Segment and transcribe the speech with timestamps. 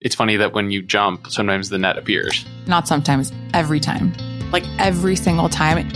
[0.00, 2.44] it's funny that when you jump, sometimes the net appears.
[2.66, 4.12] Not sometimes, every time.
[4.52, 5.88] Like every single time.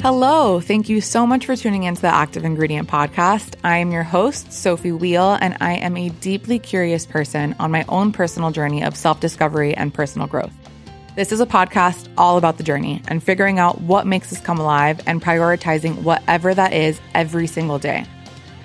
[0.00, 0.60] Hello.
[0.60, 3.56] Thank you so much for tuning into the Active Ingredient Podcast.
[3.62, 7.84] I am your host, Sophie Wheel, and I am a deeply curious person on my
[7.88, 10.52] own personal journey of self discovery and personal growth.
[11.16, 14.58] This is a podcast all about the journey and figuring out what makes us come
[14.58, 18.06] alive and prioritizing whatever that is every single day.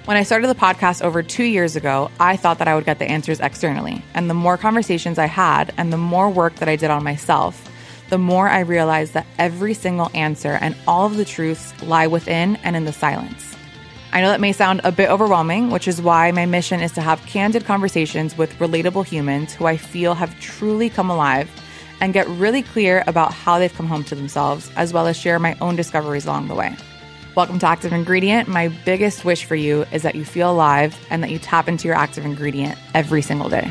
[0.05, 2.99] When I started the podcast over two years ago, I thought that I would get
[2.99, 4.03] the answers externally.
[4.13, 7.67] And the more conversations I had and the more work that I did on myself,
[8.11, 12.57] the more I realized that every single answer and all of the truths lie within
[12.57, 13.55] and in the silence.
[14.13, 17.01] I know that may sound a bit overwhelming, which is why my mission is to
[17.01, 21.49] have candid conversations with relatable humans who I feel have truly come alive
[21.99, 25.39] and get really clear about how they've come home to themselves, as well as share
[25.39, 26.75] my own discoveries along the way.
[27.35, 28.47] Welcome to Active Ingredient.
[28.47, 31.85] My biggest wish for you is that you feel alive and that you tap into
[31.85, 33.69] your active ingredient every single day.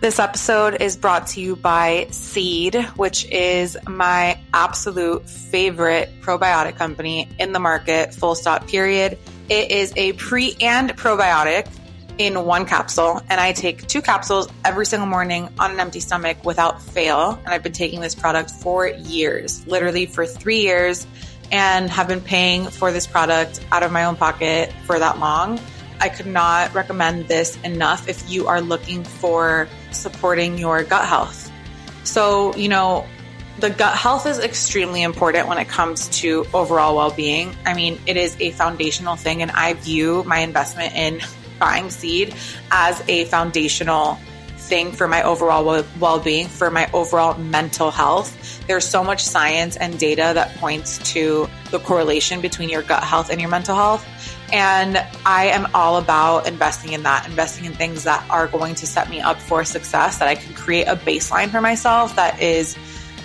[0.00, 7.28] This episode is brought to you by Seed, which is my absolute favorite probiotic company
[7.40, 9.18] in the market, full stop, period.
[9.48, 11.66] It is a pre and probiotic
[12.18, 16.44] in one capsule, and I take two capsules every single morning on an empty stomach
[16.44, 17.38] without fail.
[17.44, 21.06] And I've been taking this product for years, literally for three years,
[21.50, 25.60] and have been paying for this product out of my own pocket for that long.
[26.00, 31.50] I could not recommend this enough if you are looking for supporting your gut health.
[32.04, 33.06] So, you know,
[33.60, 37.54] the gut health is extremely important when it comes to overall well being.
[37.64, 41.20] I mean, it is a foundational thing, and I view my investment in
[41.64, 42.34] buying seed
[42.70, 44.18] as a foundational
[44.56, 48.28] thing for my overall well being, for my overall mental health.
[48.66, 53.30] There's so much science and data that points to the correlation between your gut health
[53.30, 54.06] and your mental health.
[54.52, 58.86] And I am all about investing in that, investing in things that are going to
[58.86, 62.76] set me up for success, that I can create a baseline for myself that is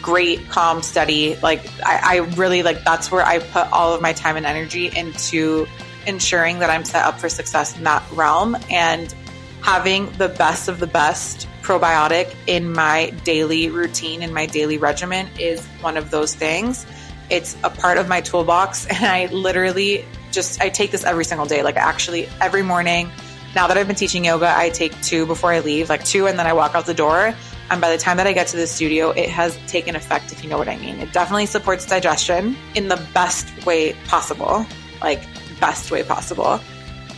[0.01, 1.35] great, calm, steady.
[1.37, 4.87] Like, I, I really like that's where I put all of my time and energy
[4.87, 5.67] into
[6.07, 9.13] ensuring that I'm set up for success in that realm and
[9.61, 15.27] having the best of the best probiotic in my daily routine, in my daily regimen
[15.39, 16.85] is one of those things.
[17.29, 21.45] It's a part of my toolbox and I literally just I take this every single
[21.45, 21.63] day.
[21.63, 23.09] Like actually every morning.
[23.55, 26.37] Now that I've been teaching yoga, I take two before I leave, like two and
[26.37, 27.33] then I walk out the door.
[27.71, 30.43] And by the time that I get to the studio, it has taken effect, if
[30.43, 30.99] you know what I mean.
[30.99, 34.65] It definitely supports digestion in the best way possible.
[35.01, 35.23] Like
[35.59, 36.59] best way possible.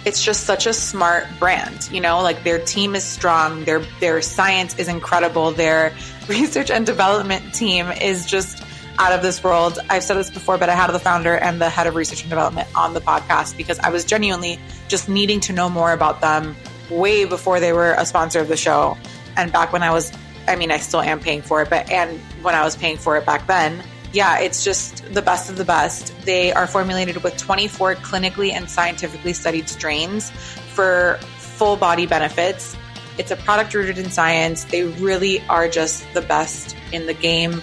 [0.03, 4.21] It's just such a smart brand, you know, like their team is strong, their their
[4.21, 5.93] science is incredible, their
[6.27, 8.63] research and development team is just
[8.97, 9.79] out of this world.
[9.89, 12.29] I've said this before, but I had the founder and the head of research and
[12.29, 16.55] development on the podcast because I was genuinely just needing to know more about them
[16.89, 18.97] way before they were a sponsor of the show.
[19.37, 20.11] And back when I was,
[20.47, 23.17] I mean, I still am paying for it, but and when I was paying for
[23.17, 23.81] it back then,
[24.13, 26.13] yeah, it's just the best of the best.
[26.25, 30.31] They are formulated with 24 clinically and scientifically studied strains
[30.73, 32.75] for full body benefits.
[33.17, 34.65] It's a product rooted in science.
[34.65, 37.61] They really are just the best in the game.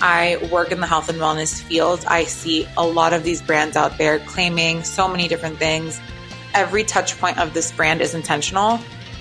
[0.00, 2.04] I work in the health and wellness field.
[2.08, 6.00] I see a lot of these brands out there claiming so many different things.
[6.52, 8.80] Every touch point of this brand is intentional,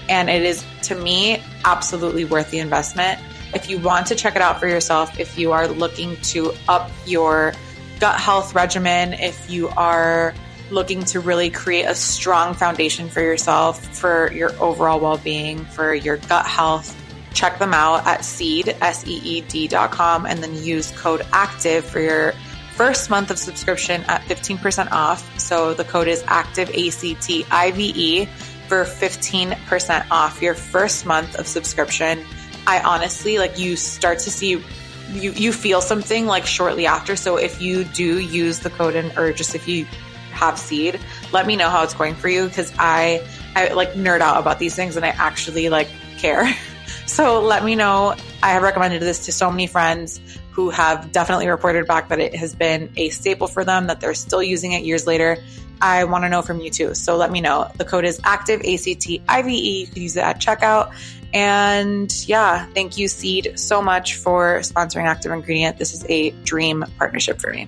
[0.09, 3.19] and it is, to me, absolutely worth the investment.
[3.53, 6.89] If you want to check it out for yourself, if you are looking to up
[7.05, 7.53] your
[7.99, 10.33] gut health regimen, if you are
[10.71, 15.93] looking to really create a strong foundation for yourself, for your overall well being, for
[15.93, 16.95] your gut health,
[17.33, 21.21] check them out at seed, S E E D dot com, and then use code
[21.31, 22.33] ACTIVE for your
[22.73, 25.39] first month of subscription at 15% off.
[25.39, 28.25] So the code is ACTIVE, A C T I V E,
[28.67, 32.25] for 15% off your first month of subscription.
[32.67, 34.63] I honestly like you start to see
[35.11, 37.15] you you feel something like shortly after.
[37.15, 39.85] So if you do use the code and or just if you
[40.31, 40.99] have seed,
[41.31, 43.25] let me know how it's going for you because I
[43.55, 46.51] I like nerd out about these things and I actually like care.
[47.05, 48.15] So let me know.
[48.41, 50.19] I have recommended this to so many friends
[50.51, 54.13] who have definitely reported back that it has been a staple for them, that they're
[54.13, 55.37] still using it years later.
[55.81, 56.93] I want to know from you too.
[56.95, 57.69] So let me know.
[57.77, 59.81] The code is active A C T I V E.
[59.81, 60.93] You can use it at checkout.
[61.33, 65.77] And yeah, thank you, Seed, so much for sponsoring Active Ingredient.
[65.77, 67.67] This is a dream partnership for me.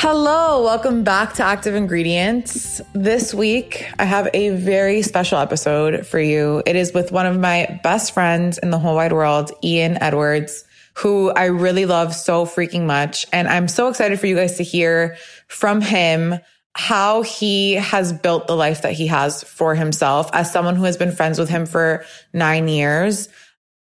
[0.00, 2.80] Hello, welcome back to Active Ingredients.
[2.94, 6.62] This week, I have a very special episode for you.
[6.66, 10.64] It is with one of my best friends in the whole wide world, Ian Edwards,
[10.94, 13.26] who I really love so freaking much.
[13.32, 15.16] And I'm so excited for you guys to hear
[15.48, 16.38] from him
[16.78, 20.96] how he has built the life that he has for himself as someone who has
[20.96, 23.28] been friends with him for nine years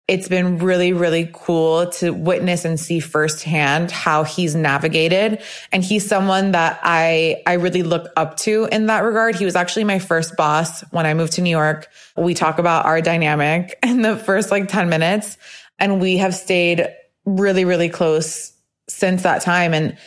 [0.07, 5.43] it's been really, really cool to witness and see firsthand how he's navigated.
[5.73, 9.35] And he's someone that I, I really look up to in that regard.
[9.35, 11.89] He was actually my first boss when I moved to New York.
[12.15, 15.37] We talk about our dynamic in the first like 10 minutes
[15.77, 16.87] and we have stayed
[17.25, 18.53] really, really close
[18.87, 19.73] since that time.
[19.73, 19.97] And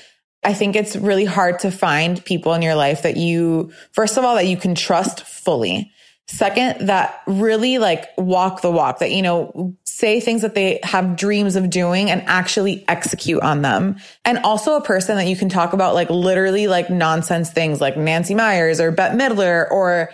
[0.43, 4.25] I think it's really hard to find people in your life that you, first of
[4.25, 5.93] all, that you can trust fully.
[6.27, 11.17] Second, that really like walk the walk that, you know, say things that they have
[11.17, 13.97] dreams of doing and actually execute on them.
[14.25, 17.97] And also a person that you can talk about like literally like nonsense things like
[17.97, 20.11] Nancy Meyers or Bette Midler or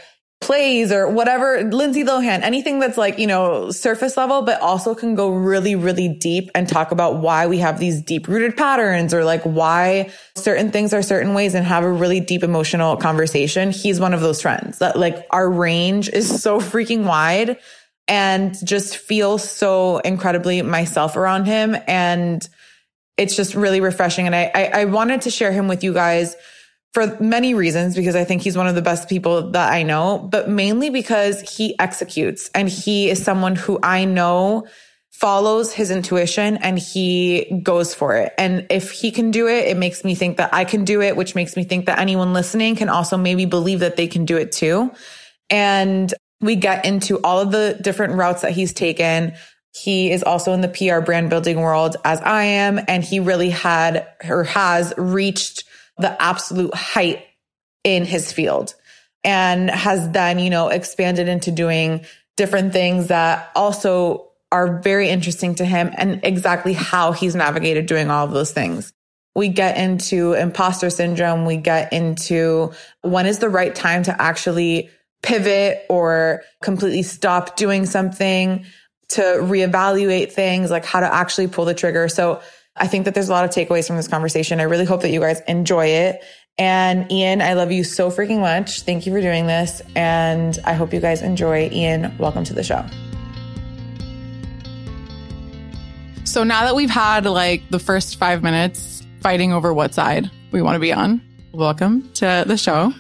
[0.47, 5.17] plays or whatever, Lindsay Lohan, anything that's like, you know, surface level, but also can
[5.17, 9.25] go really, really deep and talk about why we have these deep rooted patterns or
[9.25, 13.73] like why certain things are certain ways and have a really deep emotional conversation.
[13.73, 17.59] He's one of those friends that like our range is so freaking wide
[18.07, 21.77] and just feel so incredibly myself around him.
[21.89, 22.49] And
[23.17, 24.27] it's just really refreshing.
[24.27, 26.37] And I, I, I wanted to share him with you guys
[26.93, 30.19] for many reasons because I think he's one of the best people that I know,
[30.19, 34.67] but mainly because he executes and he is someone who I know
[35.13, 38.35] follows his intuition and he goes for it.
[38.37, 41.17] And if he can do it, it makes me think that I can do it,
[41.17, 44.37] which makes me think that anyone listening can also maybe believe that they can do
[44.37, 44.93] it too.
[45.49, 46.13] And
[46.43, 49.33] we get into all of the different routes that he's taken.
[49.73, 52.81] He is also in the PR brand building world as I am.
[52.87, 55.65] And he really had or has reached
[55.99, 57.25] the absolute height
[57.85, 58.75] in his field
[59.25, 62.05] and has then, you know, expanded into doing
[62.37, 68.11] different things that also are very interesting to him and exactly how he's navigated doing
[68.11, 68.93] all of those things.
[69.35, 71.45] We get into imposter syndrome.
[71.45, 72.73] We get into
[73.03, 74.91] when is the right time to actually
[75.23, 78.65] pivot or completely stop doing something
[79.09, 82.09] to reevaluate things, like how to actually pull the trigger.
[82.09, 82.41] So
[82.79, 84.61] I think that there's a lot of takeaways from this conversation.
[84.61, 86.23] I really hope that you guys enjoy it.
[86.59, 88.83] And Ian, I love you so freaking much.
[88.83, 89.81] Thank you for doing this.
[89.95, 91.71] And I hope you guys enjoy.
[91.71, 92.85] Ian, welcome to the show.
[96.25, 100.61] So now that we've had like the first five minutes fighting over what side we
[100.61, 102.93] want to be on, welcome to the show.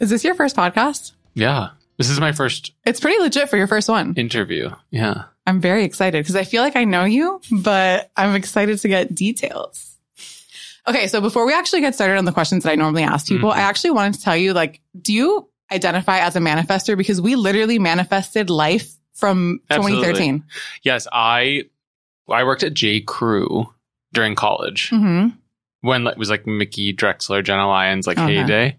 [0.00, 1.12] Is this your first podcast?
[1.34, 1.70] Yeah.
[1.98, 2.72] This is my first.
[2.84, 4.14] It's pretty legit for your first one.
[4.14, 4.70] Interview.
[4.90, 5.24] Yeah.
[5.46, 9.14] I'm very excited because I feel like I know you, but I'm excited to get
[9.14, 9.96] details.
[10.86, 11.06] Okay.
[11.06, 13.58] So before we actually get started on the questions that I normally ask people, mm-hmm.
[13.58, 16.96] I actually wanted to tell you, like, do you identify as a manifester?
[16.96, 19.98] Because we literally manifested life from Absolutely.
[19.98, 20.44] 2013.
[20.82, 21.06] Yes.
[21.12, 21.64] I,
[22.28, 23.00] I worked at J.
[23.00, 23.72] Crew
[24.12, 25.36] during college mm-hmm.
[25.80, 28.36] when it was like Mickey Drexler, Jenna Lyons, like okay.
[28.36, 28.76] heyday.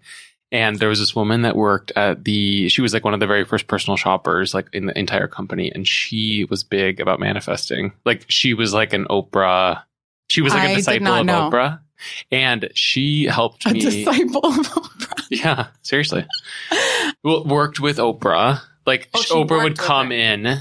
[0.52, 3.26] And there was this woman that worked at the, she was like one of the
[3.26, 5.72] very first personal shoppers, like in the entire company.
[5.74, 7.92] And she was big about manifesting.
[8.04, 9.82] Like she was like an Oprah,
[10.28, 11.50] she was like a I disciple of know.
[11.50, 11.80] Oprah.
[12.30, 13.80] And she helped a me.
[13.80, 15.12] disciple of Oprah.
[15.28, 16.24] Yeah, seriously.
[17.24, 18.60] well, worked with Oprah.
[18.86, 20.60] Like oh, Oprah would come in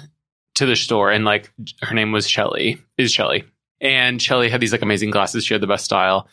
[0.56, 1.52] to the store and like
[1.84, 3.44] her name was Shelly, is Shelly.
[3.80, 5.46] And Shelly had these like amazing glasses.
[5.46, 6.27] She had the best style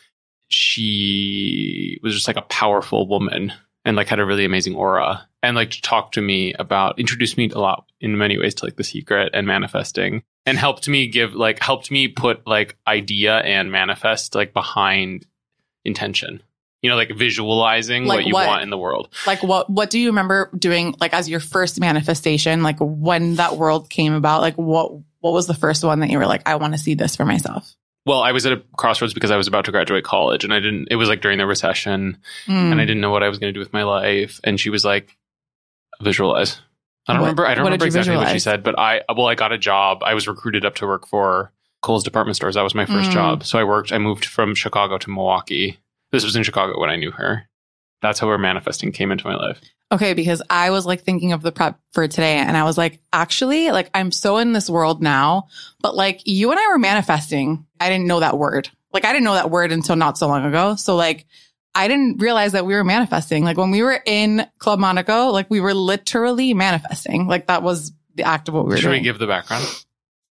[0.52, 3.52] she was just like a powerful woman
[3.84, 7.36] and like had a really amazing aura and like to talk to me about introduced
[7.36, 11.08] me a lot in many ways to like the secret and manifesting and helped me
[11.08, 15.26] give like helped me put like idea and manifest like behind
[15.84, 16.42] intention.
[16.80, 19.08] You know like visualizing like what you what, want in the world.
[19.24, 22.64] Like what what do you remember doing like as your first manifestation?
[22.64, 24.92] Like when that world came about like what
[25.22, 27.24] what was the first one that you were like i want to see this for
[27.24, 30.52] myself well, I was at a crossroads because I was about to graduate college and
[30.52, 32.72] I didn't, it was like during the recession mm.
[32.72, 34.40] and I didn't know what I was going to do with my life.
[34.44, 35.16] And she was like,
[36.00, 36.60] visualize.
[37.06, 38.26] I don't what, remember, I don't remember exactly visualize?
[38.28, 40.02] what she said, but I, well, I got a job.
[40.02, 42.54] I was recruited up to work for Kohl's department stores.
[42.54, 43.14] That was my first mm.
[43.14, 43.44] job.
[43.44, 45.78] So I worked, I moved from Chicago to Milwaukee.
[46.10, 47.48] This was in Chicago when I knew her.
[48.02, 49.60] That's how her manifesting came into my life.
[49.92, 53.00] Okay, because I was like thinking of the prep for today and I was like,
[53.12, 55.48] actually, like I'm so in this world now,
[55.80, 57.66] but like you and I were manifesting.
[57.78, 58.70] I didn't know that word.
[58.92, 60.76] Like I didn't know that word until not so long ago.
[60.76, 61.26] So like
[61.74, 63.44] I didn't realize that we were manifesting.
[63.44, 67.26] Like when we were in Club Monaco, like we were literally manifesting.
[67.28, 69.00] Like that was the act of what we were Should doing.
[69.00, 69.64] we give the background?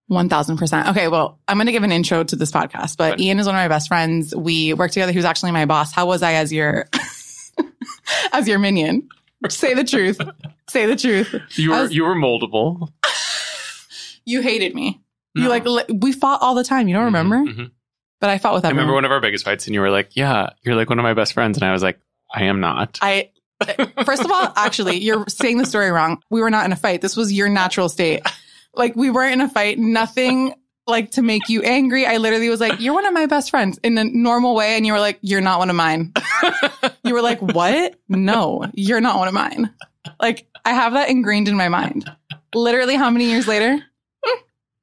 [0.09, 0.89] 1000%.
[0.89, 1.07] Okay.
[1.07, 3.19] Well, I'm going to give an intro to this podcast, but.
[3.19, 4.35] Ian is one of my best friends.
[4.35, 5.11] We work together.
[5.11, 5.93] He was actually my boss.
[5.93, 6.87] How was I as your,
[8.33, 9.09] as your minion?
[9.49, 10.19] Say the truth.
[10.69, 11.33] Say the truth.
[11.57, 12.89] You were was- you were moldable.
[14.25, 15.01] You hated me.
[15.33, 16.87] You like, we fought all the time.
[16.87, 17.37] You don't remember?
[17.37, 17.71] Mhm, mhm.
[18.19, 20.15] But I fought with I remember one of our biggest fights, and you were like,
[20.15, 21.99] "Yeah, you're like one of my best friends," and I was like,
[22.33, 23.29] "I am not." I
[24.05, 26.21] first of all, actually, you're saying the story wrong.
[26.29, 27.01] We were not in a fight.
[27.01, 28.21] This was your natural state.
[28.75, 29.79] Like we weren't in a fight.
[29.79, 30.53] Nothing
[30.89, 32.05] like to make you angry.
[32.05, 34.85] I literally was like, "You're one of my best friends" in a normal way, and
[34.85, 36.13] you were like, "You're not one of mine."
[37.03, 37.95] You were like, "What?
[38.07, 39.73] No, you're not one of mine."
[40.21, 42.09] Like I have that ingrained in my mind.
[42.53, 43.79] Literally, how many years later?
[44.23, 44.39] Hmm.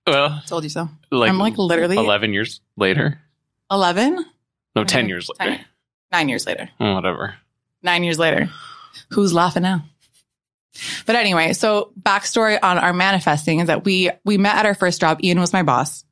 [0.06, 0.88] well, Told you so.
[1.10, 3.20] like, I'm like literally eleven years later.
[3.70, 4.24] eleven.
[4.74, 5.56] No, ten years later.
[5.56, 5.64] Ten.
[6.12, 6.68] Nine years later.
[6.80, 7.34] Oh, whatever.
[7.82, 8.48] nine years later.
[9.10, 9.84] Who's laughing now?
[11.06, 15.00] But anyway, so backstory on our manifesting is that we we met at our first
[15.00, 15.22] job.
[15.22, 16.04] Ian was my boss.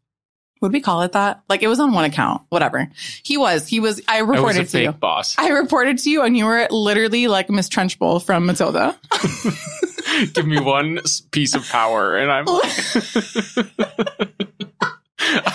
[0.60, 1.42] Would we call it that?
[1.48, 2.88] Like it was on one account, whatever.
[3.22, 3.68] He was.
[3.68, 4.00] He was.
[4.08, 4.92] I I was reported to you.
[4.92, 5.38] boss.
[5.38, 8.98] I reported to you, and you were literally like Miss Trunchbull from Matilda.
[10.32, 11.00] Give me one
[11.32, 12.46] piece of power, and I'm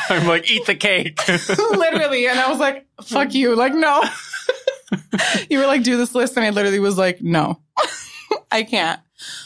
[0.09, 1.27] I'm like, eat the cake.
[1.27, 4.03] literally, and I was like, "Fuck you!" Like no.
[5.49, 7.59] you were like, "Do this list," and I literally was like, "No,
[8.51, 9.00] I can't."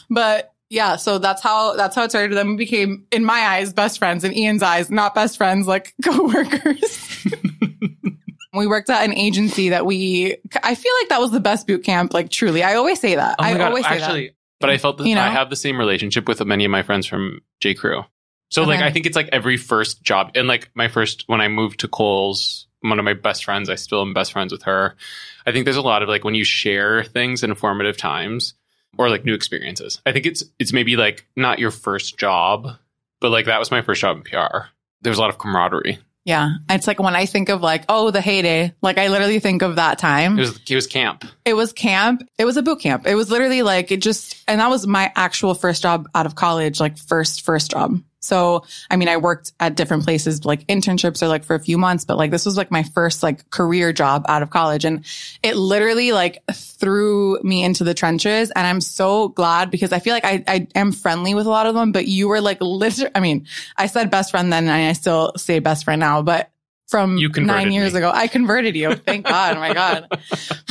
[0.09, 2.35] But yeah, so that's how that's how it started.
[2.35, 4.23] Then we became, in my eyes, best friends.
[4.23, 7.27] In Ian's eyes, not best friends, like coworkers.
[8.53, 10.37] we worked at an agency that we.
[10.63, 12.13] I feel like that was the best boot camp.
[12.13, 13.35] Like truly, I always say that.
[13.37, 15.21] Oh I God, always say actually, but I felt that You know?
[15.21, 18.03] I have the same relationship with many of my friends from J Crew.
[18.49, 21.49] So like, I think it's like every first job, and like my first when I
[21.49, 24.95] moved to Kohl's, one of my best friends, I still am best friends with her.
[25.45, 28.55] I think there's a lot of like when you share things in formative times
[28.97, 30.01] or like new experiences.
[30.05, 32.67] I think it's it's maybe like not your first job,
[33.21, 34.67] but like that was my first job in PR.
[35.01, 35.99] There's a lot of camaraderie.
[36.25, 38.73] Yeah, it's like when I think of like, oh, the heyday.
[38.81, 40.37] Like I literally think of that time.
[40.37, 41.25] It was it was camp.
[41.43, 42.27] It was camp.
[42.37, 43.05] It was a boot camp.
[43.05, 46.35] It was literally like it just, and that was my actual first job out of
[46.35, 48.01] college, like first, first job.
[48.23, 51.77] So, I mean, I worked at different places, like internships or like for a few
[51.77, 54.85] months, but like this was like my first like career job out of college.
[54.85, 55.05] And
[55.43, 58.51] it literally like threw me into the trenches.
[58.51, 61.65] And I'm so glad because I feel like I, I am friendly with a lot
[61.65, 64.71] of them, but you were like literally, I mean, I said best friend then and
[64.71, 66.49] I still say best friend now, but
[66.87, 67.99] from nine years me.
[67.99, 68.95] ago, I converted you.
[68.95, 69.57] Thank God.
[69.57, 70.07] Oh my God.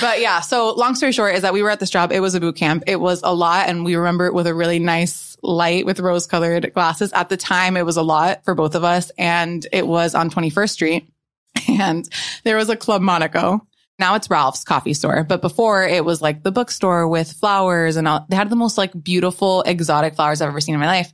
[0.01, 2.13] But yeah, so long story short is that we were at this job.
[2.13, 2.85] It was a boot camp.
[2.87, 3.69] It was a lot.
[3.69, 7.13] And we remember it with a really nice light with rose colored glasses.
[7.13, 9.11] At the time, it was a lot for both of us.
[9.19, 11.09] And it was on 21st Street.
[11.69, 12.09] And
[12.45, 13.67] there was a Club Monaco.
[14.03, 15.23] Now it's Ralph's coffee store.
[15.23, 18.27] But before it was like the bookstore with flowers and all.
[18.29, 21.13] They had the most like beautiful exotic flowers I've ever seen in my life.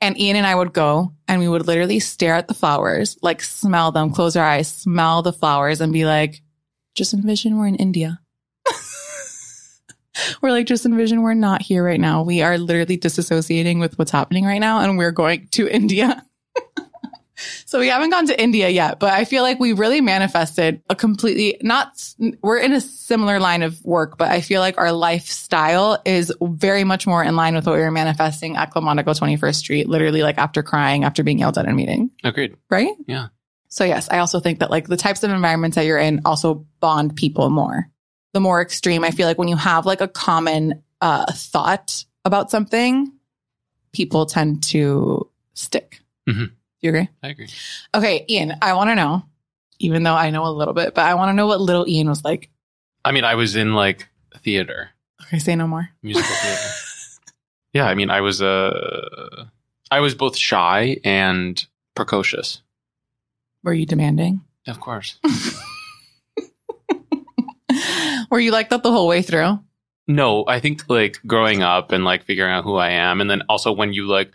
[0.00, 3.42] And Ian and I would go and we would literally stare at the flowers, like
[3.42, 6.40] smell them, close our eyes, smell the flowers and be like,
[6.94, 8.20] just envision we're in India.
[10.40, 12.22] we're like, just envision we're not here right now.
[12.22, 16.24] We are literally disassociating with what's happening right now and we're going to India.
[17.64, 20.94] So we haven't gone to India yet, but I feel like we really manifested a
[20.96, 21.92] completely not,
[22.42, 26.84] we're in a similar line of work, but I feel like our lifestyle is very
[26.84, 30.38] much more in line with what we were manifesting at Club 21st Street, literally like
[30.38, 32.56] after crying, after being yelled at in a meeting, Agreed.
[32.70, 32.94] right?
[33.06, 33.28] Yeah.
[33.68, 36.66] So yes, I also think that like the types of environments that you're in also
[36.80, 37.88] bond people more.
[38.32, 42.50] The more extreme, I feel like when you have like a common uh, thought about
[42.50, 43.12] something,
[43.92, 46.00] people tend to stick.
[46.28, 46.52] Mhm.
[46.80, 47.08] Do you agree?
[47.22, 47.48] I agree.
[47.94, 49.24] Okay, Ian, I want to know,
[49.80, 52.08] even though I know a little bit, but I want to know what little Ian
[52.08, 52.50] was like.
[53.04, 54.08] I mean, I was in like
[54.42, 54.90] theater.
[55.22, 55.88] Okay, say no more.
[56.02, 56.62] musical theater.
[57.72, 59.46] yeah, I mean, I was uh,
[59.90, 62.62] I was both shy and precocious.
[63.64, 64.42] Were you demanding?
[64.66, 65.18] Of course.
[68.30, 69.58] Were you like that the whole way through?
[70.06, 73.42] No, I think like growing up and like figuring out who I am, and then
[73.48, 74.32] also when you like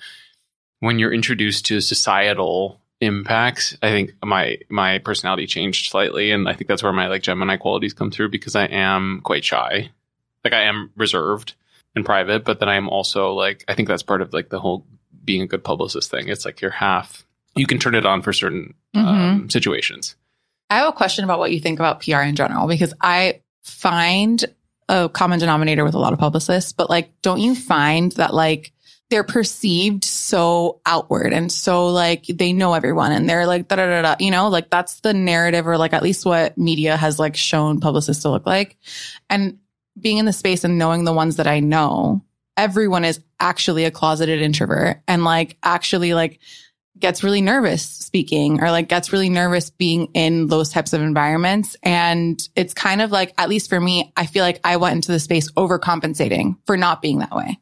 [0.83, 6.53] when you're introduced to societal impacts, I think my my personality changed slightly, and I
[6.53, 9.91] think that's where my like Gemini qualities come through because I am quite shy.
[10.43, 11.53] Like I am reserved
[11.95, 14.59] and private, but then I am also like I think that's part of like the
[14.59, 14.85] whole
[15.23, 16.27] being a good publicist thing.
[16.27, 17.25] It's like you're half.
[17.55, 20.17] You can turn it on for certain um, situations.
[20.69, 24.43] I have a question about what you think about PR in general because I find
[24.89, 28.72] a common denominator with a lot of publicists, but like, don't you find that like
[29.13, 33.85] they're perceived so outward and so like they know everyone and they're like da da
[33.85, 37.19] da da, you know, like that's the narrative or like at least what media has
[37.19, 38.75] like shown publicists to look like.
[39.29, 39.59] And
[40.01, 42.23] being in the space and knowing the ones that I know,
[42.57, 46.39] everyone is actually a closeted introvert and like actually like
[46.97, 51.77] gets really nervous speaking or like gets really nervous being in those types of environments.
[51.83, 55.11] And it's kind of like, at least for me, I feel like I went into
[55.11, 57.59] the space overcompensating for not being that way.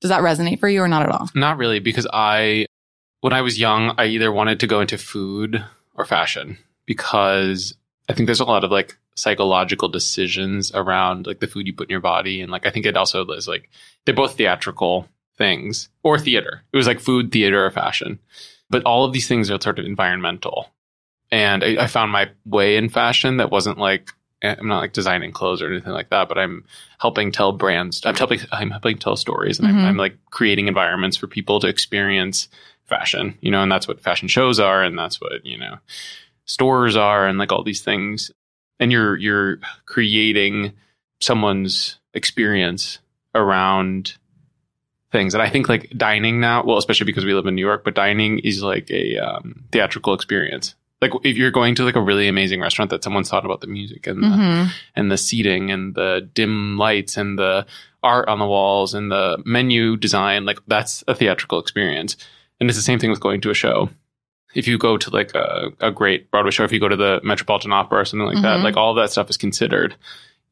[0.00, 1.28] Does that resonate for you or not at all?
[1.34, 2.66] Not really, because I,
[3.20, 5.64] when I was young, I either wanted to go into food
[5.94, 7.74] or fashion because
[8.08, 11.88] I think there's a lot of like psychological decisions around like the food you put
[11.88, 12.40] in your body.
[12.40, 13.68] And like, I think it also is like,
[14.04, 16.62] they're both theatrical things or theater.
[16.72, 18.18] It was like food, theater, or fashion.
[18.70, 20.70] But all of these things are sort of environmental.
[21.30, 24.10] And I, I found my way in fashion that wasn't like,
[24.42, 26.64] I'm not like designing clothes or anything like that, but I'm
[26.98, 28.04] helping tell brands.
[28.04, 28.40] I'm helping.
[28.52, 29.78] I'm helping tell stories, and mm-hmm.
[29.78, 32.48] I'm, I'm, like creating environments for people to experience
[32.86, 33.36] fashion.
[33.40, 35.78] You know, and that's what fashion shows are, and that's what you know
[36.46, 38.30] stores are, and like all these things.
[38.78, 40.72] And you're you're creating
[41.20, 42.98] someone's experience
[43.34, 44.14] around
[45.12, 45.34] things.
[45.34, 47.94] And I think like dining now, well, especially because we live in New York, but
[47.94, 50.74] dining is like a um, theatrical experience.
[51.00, 53.66] Like if you're going to like a really amazing restaurant that someone's thought about the
[53.66, 54.70] music and the, mm-hmm.
[54.94, 57.66] and the seating and the dim lights and the
[58.02, 62.16] art on the walls and the menu design, like that's a theatrical experience.
[62.58, 63.88] And it's the same thing with going to a show.
[64.54, 67.20] If you go to like a, a great Broadway show, if you go to the
[67.22, 68.42] Metropolitan Opera or something like mm-hmm.
[68.42, 69.94] that, like all of that stuff is considered.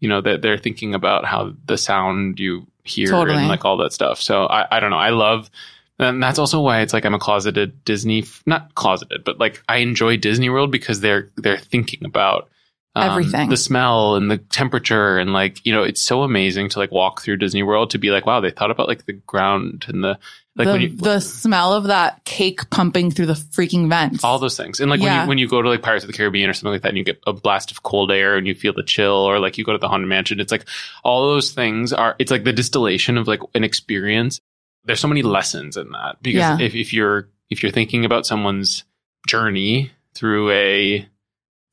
[0.01, 3.37] You know, that they're thinking about how the sound you hear totally.
[3.39, 4.21] and like all that stuff.
[4.21, 4.97] So I, I don't know.
[4.97, 5.51] I love,
[5.99, 9.79] and that's also why it's like I'm a closeted Disney, not closeted, but like I
[9.79, 12.49] enjoy Disney World because they're they're thinking about
[12.95, 16.79] um, everything, the smell and the temperature, and like you know, it's so amazing to
[16.79, 19.87] like walk through Disney World to be like, wow, they thought about like the ground
[19.89, 20.19] and the
[20.59, 24.25] like the, when you, the smell of that cake pumping through the freaking vents.
[24.25, 24.81] All those things.
[24.81, 25.21] And like yeah.
[25.21, 26.89] when you when you go to like Pirates of the Caribbean or something like that
[26.89, 29.57] and you get a blast of cold air and you feel the chill or like
[29.57, 30.65] you go to the Haunted Mansion, it's like
[31.05, 34.41] all those things are it's like the distillation of like an experience.
[34.85, 36.17] There's so many lessons in that.
[36.23, 36.59] Because yeah.
[36.61, 38.85] if, if you're if you're thinking about someone's
[39.27, 41.09] journey through a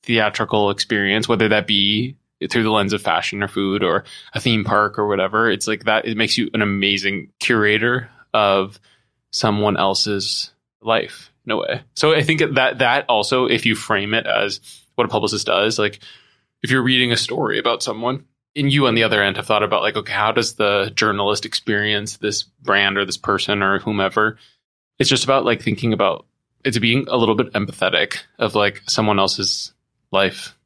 [0.04, 2.18] theatrical experience, whether that be
[2.50, 5.86] through the lens of fashion or food or a theme park or whatever, it's like
[5.86, 8.80] that it makes you an amazing curator of
[9.32, 11.82] someone else's life in a way.
[11.96, 14.60] So I think that that also, if you frame it as
[14.96, 16.00] what a publicist does, like
[16.62, 18.26] if you're reading a story about someone
[18.56, 21.46] and you on the other end have thought about like, okay, how does the journalist
[21.46, 24.38] experience this brand or this person or whomever?
[24.98, 26.26] It's just about like thinking about
[26.64, 29.74] it's being a little bit empathetic of like someone else's
[30.12, 30.58] life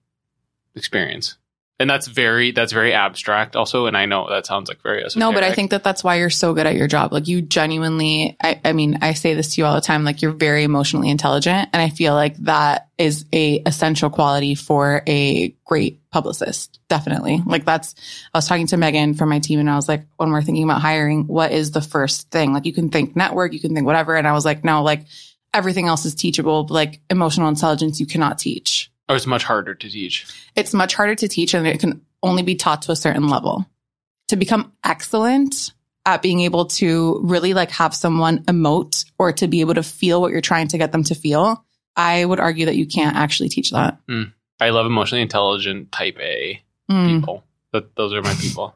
[0.76, 1.39] experience
[1.80, 5.32] and that's very that's very abstract also and i know that sounds like very no
[5.32, 7.14] but i think that that's why you're so good at your job.
[7.14, 10.22] Like you genuinely I, I mean i say this to you all the time like
[10.22, 15.56] you're very emotionally intelligent and i feel like that is a essential quality for a
[15.66, 17.42] great publicist definitely.
[17.46, 17.96] Like that's
[18.34, 20.64] i was talking to megan from my team and i was like when we're thinking
[20.64, 22.54] about hiring what is the first thing?
[22.54, 25.06] Like you can think network you can think whatever and i was like no like
[25.54, 29.90] everything else is teachable like emotional intelligence you cannot teach Oh, it's much harder to
[29.90, 30.28] teach.
[30.56, 33.66] It's much harder to teach and it can only be taught to a certain level.
[34.28, 35.74] To become excellent
[36.06, 40.22] at being able to really like have someone emote or to be able to feel
[40.22, 43.50] what you're trying to get them to feel, I would argue that you can't actually
[43.50, 44.00] teach that.
[44.08, 44.32] Mm.
[44.60, 47.20] I love emotionally intelligent type A mm.
[47.20, 47.44] people.
[47.74, 48.76] That those are my people.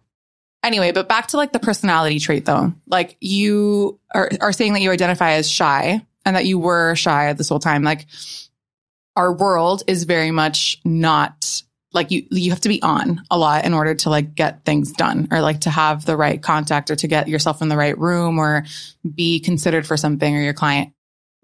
[0.64, 2.74] Anyway, but back to like the personality trait though.
[2.88, 7.34] Like you are, are saying that you identify as shy and that you were shy
[7.34, 7.84] this whole time.
[7.84, 8.08] Like
[9.16, 13.66] our world is very much not like you you have to be on a lot
[13.66, 16.96] in order to like get things done or like to have the right contact or
[16.96, 18.66] to get yourself in the right room or
[19.16, 20.92] be considered for something or your client.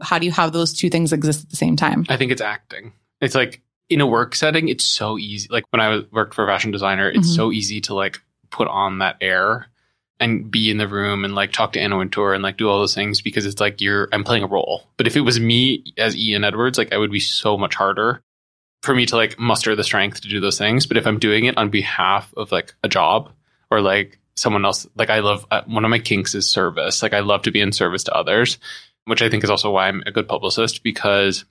[0.02, 2.06] How do you have those two things exist at the same time?
[2.10, 2.94] I think it's acting.
[3.22, 5.48] It's like in a work setting it's so easy.
[5.52, 7.36] Like when i worked for a fashion designer it's mm-hmm.
[7.36, 9.68] so easy to like put on that air
[10.20, 12.80] and be in the room and like talk to Anna Wintour and like do all
[12.80, 14.84] those things because it's like you're I'm playing a role.
[14.98, 18.22] But if it was me as Ian Edwards, like I would be so much harder
[18.84, 20.86] for me to like muster the strength to do those things.
[20.86, 23.32] But if I'm doing it on behalf of like a job
[23.72, 27.02] or like someone else, like I love uh, one of my kinks is service.
[27.02, 28.58] Like I love to be in service to others,
[29.06, 31.46] which I think is also why I'm a good publicist because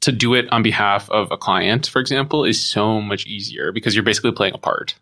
[0.00, 3.94] to do it on behalf of a client, for example, is so much easier because
[3.94, 4.94] you're basically playing a part.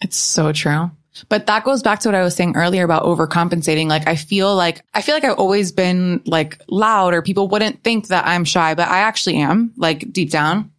[0.00, 0.90] It's so true.
[1.28, 3.88] But that goes back to what I was saying earlier about overcompensating.
[3.88, 7.82] Like I feel like I feel like I've always been like loud or people wouldn't
[7.82, 10.72] think that I'm shy, but I actually am like deep down.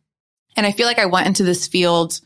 [0.58, 2.20] And I feel like I went into this field.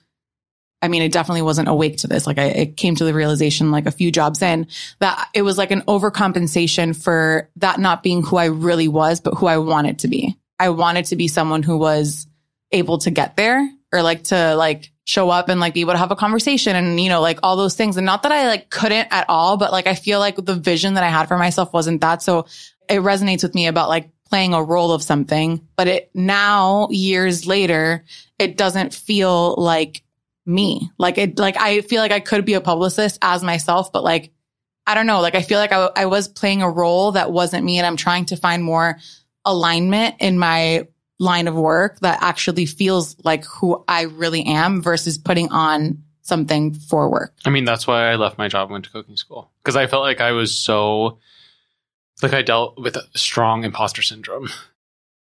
[0.81, 2.27] I mean, I definitely wasn't awake to this.
[2.27, 4.67] Like I it came to the realization like a few jobs in
[4.99, 9.35] that it was like an overcompensation for that not being who I really was, but
[9.35, 10.37] who I wanted to be.
[10.59, 12.27] I wanted to be someone who was
[12.71, 15.97] able to get there or like to like show up and like be able to
[15.97, 18.69] have a conversation and you know like all those things and not that I like
[18.69, 21.73] couldn't at all but like I feel like the vision that I had for myself
[21.73, 22.45] wasn't that so
[22.89, 27.45] it resonates with me about like playing a role of something, but it now years
[27.45, 28.03] later,
[28.39, 30.01] it doesn't feel like
[30.43, 30.89] me.
[30.97, 34.31] Like it, like I feel like I could be a publicist as myself, but like,
[34.87, 35.21] I don't know.
[35.21, 37.95] Like I feel like I, I was playing a role that wasn't me and I'm
[37.95, 38.97] trying to find more
[39.45, 40.87] alignment in my
[41.19, 46.73] line of work that actually feels like who I really am versus putting on something
[46.73, 47.33] for work.
[47.45, 49.51] I mean, that's why I left my job and went to cooking school.
[49.63, 51.19] Because I felt like I was so,
[52.21, 54.49] like I dealt with a strong imposter syndrome.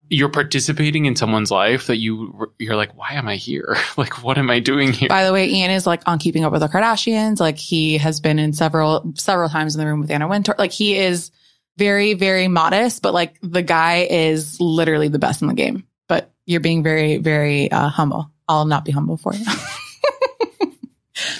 [0.09, 3.77] You're participating in someone's life that you you're like why am i here?
[3.97, 5.09] Like what am i doing here?
[5.09, 7.41] By the way ian is like on keeping up with the kardashians.
[7.41, 10.55] Like he has been in several several times in the room with anna wintour.
[10.59, 11.31] Like he is
[11.77, 16.31] very very modest but like the guy is literally the best in the game but
[16.47, 19.45] you're being very very uh, humble i'll not be humble for you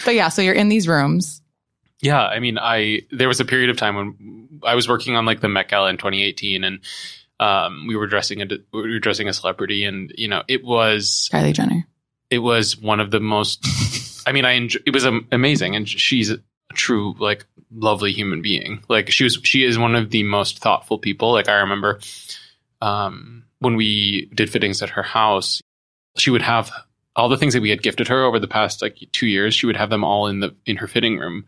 [0.05, 1.43] but yeah so you're in these rooms
[2.01, 5.27] yeah i mean i there was a period of time when i was working on
[5.27, 6.81] like the met gala in 2018 and
[7.43, 11.29] um, we were dressing a we were dressing a celebrity, and you know, it was
[11.33, 11.87] Kylie Jenner.
[12.31, 13.67] It was one of the most.
[14.27, 16.33] I mean, I enjoy, it was amazing, and she's
[16.75, 18.83] true like lovely human being.
[18.89, 21.33] Like she was, she is one of the most thoughtful people.
[21.33, 22.01] Like I remember
[22.81, 25.63] um, when we did fittings at her house,
[26.17, 26.71] she would have
[27.15, 29.55] all the things that we had gifted her over the past like two years.
[29.55, 31.45] She would have them all in the in her fitting room.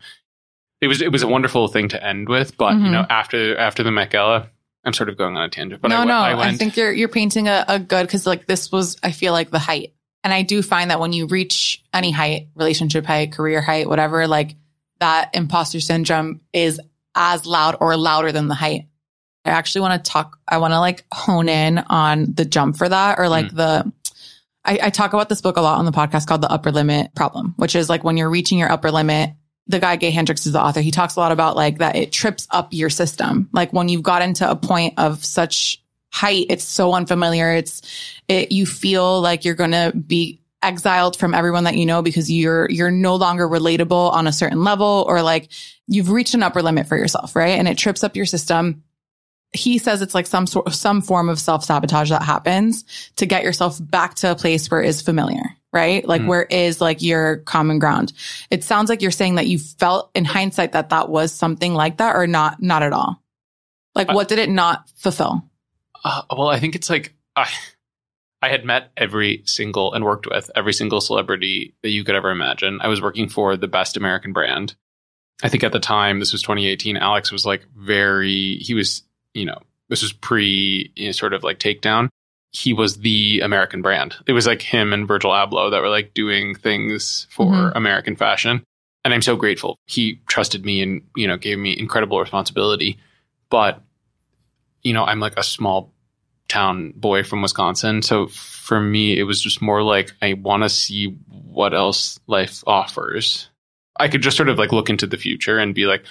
[0.81, 2.85] It was it was a wonderful thing to end with, but mm-hmm.
[2.85, 4.47] you know after after the Met Gala,
[4.83, 6.77] I'm sort of going on a tangent, but no, I, no, I, went, I think
[6.77, 9.93] you're you're painting a, a good because like this was I feel like the height,
[10.23, 14.27] and I do find that when you reach any height, relationship height, career height, whatever,
[14.27, 14.55] like
[14.99, 16.79] that imposter syndrome is
[17.15, 18.87] as loud or louder than the height.
[19.45, 20.39] I actually want to talk.
[20.47, 23.55] I want to like hone in on the jump for that, or like mm.
[23.55, 23.91] the.
[24.63, 27.13] I, I talk about this book a lot on the podcast called The Upper Limit
[27.13, 29.31] Problem, which is like when you're reaching your upper limit
[29.67, 30.81] the guy Gay Hendricks is the author.
[30.81, 33.49] He talks a lot about like that it trips up your system.
[33.51, 35.81] Like when you've gotten to a point of such
[36.11, 37.51] height, it's so unfamiliar.
[37.53, 37.81] It's
[38.27, 42.69] it you feel like you're gonna be exiled from everyone that you know because you're
[42.69, 45.49] you're no longer relatable on a certain level or like
[45.87, 47.57] you've reached an upper limit for yourself, right?
[47.59, 48.83] And it trips up your system.
[49.53, 52.83] He says it's like some sort of some form of self-sabotage that happens
[53.15, 55.43] to get yourself back to a place where is familiar
[55.75, 56.07] right?
[56.07, 56.27] Like mm.
[56.27, 58.13] where is like your common ground?
[58.49, 61.97] It sounds like you're saying that you felt in hindsight that that was something like
[61.97, 63.21] that or not, not at all.
[63.93, 65.43] Like what did it not fulfill?
[66.03, 67.49] Uh, well, I think it's like, I,
[68.45, 72.29] I had met every single and worked with every single celebrity that you could ever
[72.29, 72.79] imagine.
[72.81, 74.75] I was working for the best American brand.
[75.43, 79.03] I think at the time, this was 2018, Alex was like very, he was,
[79.33, 79.57] you know,
[79.89, 82.09] this was pre you know, sort of like takedown
[82.55, 84.15] he was the American brand.
[84.27, 87.77] It was like him and Virgil Abloh that were like doing things for mm-hmm.
[87.77, 88.63] American fashion.
[89.03, 89.77] And I'm so grateful.
[89.87, 92.97] He trusted me and, you know, gave me incredible responsibility.
[93.49, 93.83] But,
[94.83, 95.91] you know, I'm like a small
[96.47, 98.01] town boy from Wisconsin.
[98.01, 102.63] So for me, it was just more like I want to see what else life
[102.67, 103.49] offers.
[103.97, 106.03] I could just sort of like look into the future and be like,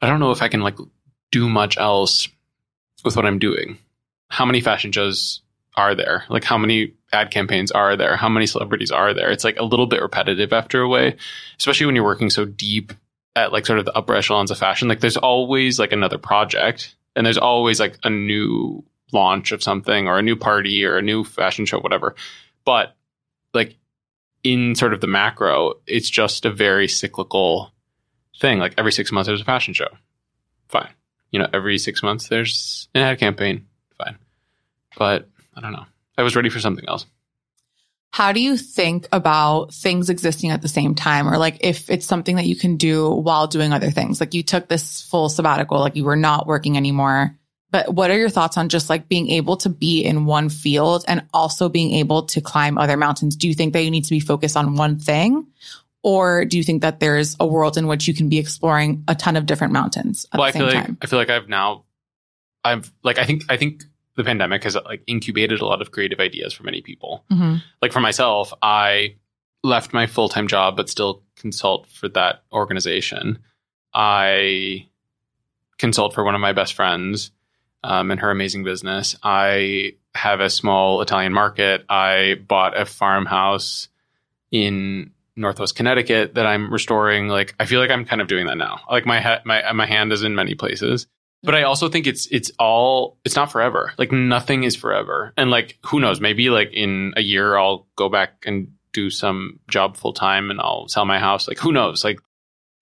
[0.00, 0.78] I don't know if I can like
[1.30, 2.28] do much else
[3.04, 3.78] with what I'm doing.
[4.30, 5.42] How many fashion shows
[5.76, 6.24] are there?
[6.28, 8.16] Like how many ad campaigns are there?
[8.16, 9.30] How many celebrities are there?
[9.30, 11.16] It's like a little bit repetitive after a way,
[11.58, 12.92] especially when you're working so deep
[13.36, 14.88] at like sort of the upper echelons of fashion.
[14.88, 20.08] Like there's always like another project and there's always like a new launch of something
[20.08, 22.14] or a new party or a new fashion show, whatever.
[22.64, 22.96] But
[23.52, 23.76] like
[24.42, 27.72] in sort of the macro, it's just a very cyclical
[28.40, 28.58] thing.
[28.58, 29.88] Like every six months there's a fashion show.
[30.68, 30.90] Fine.
[31.30, 33.66] You know, every six months there's an ad campaign.
[33.98, 34.18] Fine.
[34.96, 35.86] But I don't know.
[36.16, 37.06] I was ready for something else.
[38.12, 42.06] How do you think about things existing at the same time or like if it's
[42.06, 44.20] something that you can do while doing other things?
[44.20, 47.36] Like you took this full sabbatical, like you were not working anymore.
[47.74, 51.04] But what are your thoughts on just like being able to be in one field
[51.08, 53.34] and also being able to climb other mountains?
[53.34, 55.44] Do you think that you need to be focused on one thing?
[56.04, 59.16] Or do you think that there's a world in which you can be exploring a
[59.16, 60.24] ton of different mountains?
[60.32, 60.98] well, I feel like time?
[61.02, 61.82] I feel like I've now
[62.62, 63.82] I've like I think I think
[64.14, 67.24] the pandemic has like incubated a lot of creative ideas for many people.
[67.28, 67.56] Mm-hmm.
[67.82, 69.16] Like for myself, I
[69.64, 73.40] left my full time job, but still consult for that organization.
[73.92, 74.86] I
[75.78, 77.32] consult for one of my best friends
[77.84, 79.14] um, and her amazing business.
[79.22, 81.84] I have a small Italian market.
[81.88, 83.88] I bought a farmhouse
[84.50, 87.28] in Northwest Connecticut that I'm restoring.
[87.28, 88.80] Like I feel like I'm kind of doing that now.
[88.90, 91.06] Like my ha- my my hand is in many places.
[91.42, 93.92] But I also think it's it's all it's not forever.
[93.98, 95.34] Like nothing is forever.
[95.36, 99.60] And like who knows, maybe like in a year I'll go back and do some
[99.68, 101.46] job full time and I'll sell my house.
[101.46, 102.02] Like who knows?
[102.02, 102.18] Like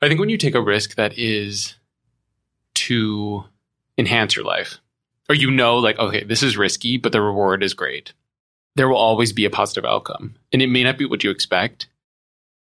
[0.01, 1.75] I think when you take a risk that is
[2.75, 3.45] to
[3.99, 4.79] enhance your life
[5.33, 8.12] or you know, like, okay, this is risky, but the reward is great.
[8.77, 10.35] There will always be a positive outcome.
[10.53, 11.87] And it may not be what you expect.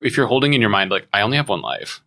[0.01, 2.01] If you're holding in your mind, like, I only have one life,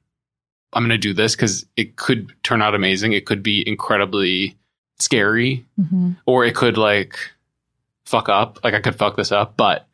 [0.71, 3.11] I'm going to do this because it could turn out amazing.
[3.11, 4.55] It could be incredibly
[4.99, 6.11] scary, mm-hmm.
[6.25, 7.19] or it could like
[8.05, 8.63] fuck up.
[8.63, 9.85] Like, I could fuck this up, but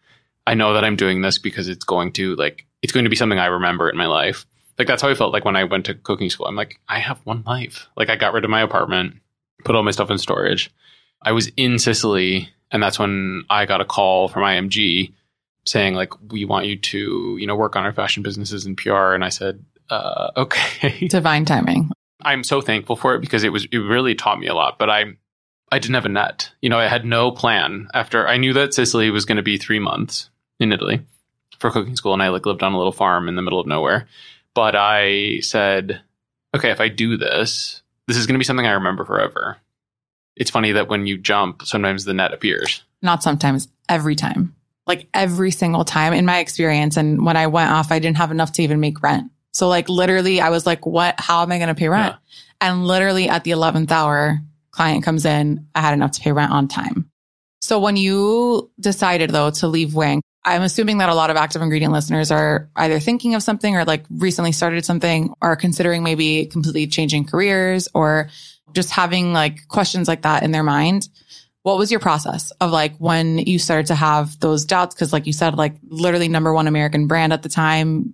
[0.45, 3.15] I know that I'm doing this because it's going to like, it's going to be
[3.15, 4.45] something I remember in my life.
[4.77, 6.45] Like, that's how I felt like when I went to cooking school.
[6.45, 7.87] I'm like, I have one life.
[7.97, 9.15] Like, I got rid of my apartment
[9.63, 10.71] put all my stuff in storage.
[11.21, 15.13] I was in Sicily, and that's when I got a call from IMG
[15.65, 19.13] saying like, "We want you to, you know, work on our fashion businesses and PR."
[19.13, 21.91] And I said, uh, "Okay." Divine timing.
[22.21, 24.79] I'm so thankful for it because it was it really taught me a lot.
[24.79, 25.05] But I
[25.71, 26.51] I didn't have a net.
[26.61, 27.87] You know, I had no plan.
[27.93, 31.01] After I knew that Sicily was going to be three months in Italy
[31.59, 33.67] for cooking school, and I like lived on a little farm in the middle of
[33.67, 34.07] nowhere.
[34.53, 36.01] But I said,
[36.55, 39.57] okay, if I do this, this is going to be something I remember forever.
[40.35, 42.83] It's funny that when you jump, sometimes the net appears.
[43.01, 44.55] Not sometimes, every time.
[44.87, 46.97] Like every single time in my experience.
[46.97, 49.31] And when I went off, I didn't have enough to even make rent.
[49.53, 52.15] So like literally I was like, what, how am I going to pay rent?
[52.15, 52.69] Yeah.
[52.69, 54.39] And literally at the 11th hour,
[54.71, 57.09] client comes in, I had enough to pay rent on time.
[57.61, 61.61] So when you decided though to leave Winc, I'm assuming that a lot of active
[61.61, 66.47] ingredient listeners are either thinking of something or like recently started something or considering maybe
[66.47, 68.29] completely changing careers or
[68.73, 71.07] just having like questions like that in their mind.
[71.61, 74.95] What was your process of like when you started to have those doubts?
[74.95, 78.13] Cause like you said, like literally number one American brand at the time,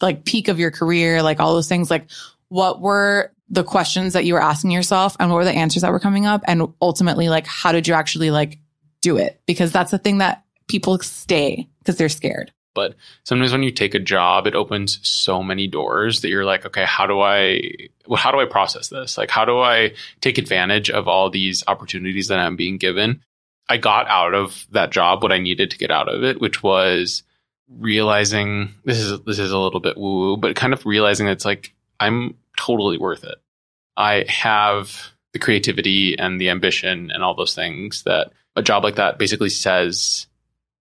[0.00, 2.08] like peak of your career, like all those things, like
[2.48, 5.90] what were the questions that you were asking yourself and what were the answers that
[5.90, 6.42] were coming up?
[6.46, 8.58] And ultimately, like, how did you actually like
[9.00, 9.40] do it?
[9.44, 12.52] Because that's the thing that people stay because they're scared.
[12.74, 16.66] But sometimes when you take a job, it opens so many doors that you're like,
[16.66, 17.70] okay, how do I,
[18.06, 19.16] well, how do I process this?
[19.16, 23.22] Like, how do I take advantage of all these opportunities that I'm being given?
[23.68, 26.62] I got out of that job what I needed to get out of it, which
[26.62, 27.22] was
[27.70, 31.46] realizing this is this is a little bit woo woo, but kind of realizing it's
[31.46, 33.36] like I'm totally worth it.
[33.96, 38.96] I have the creativity and the ambition and all those things that a job like
[38.96, 40.26] that basically says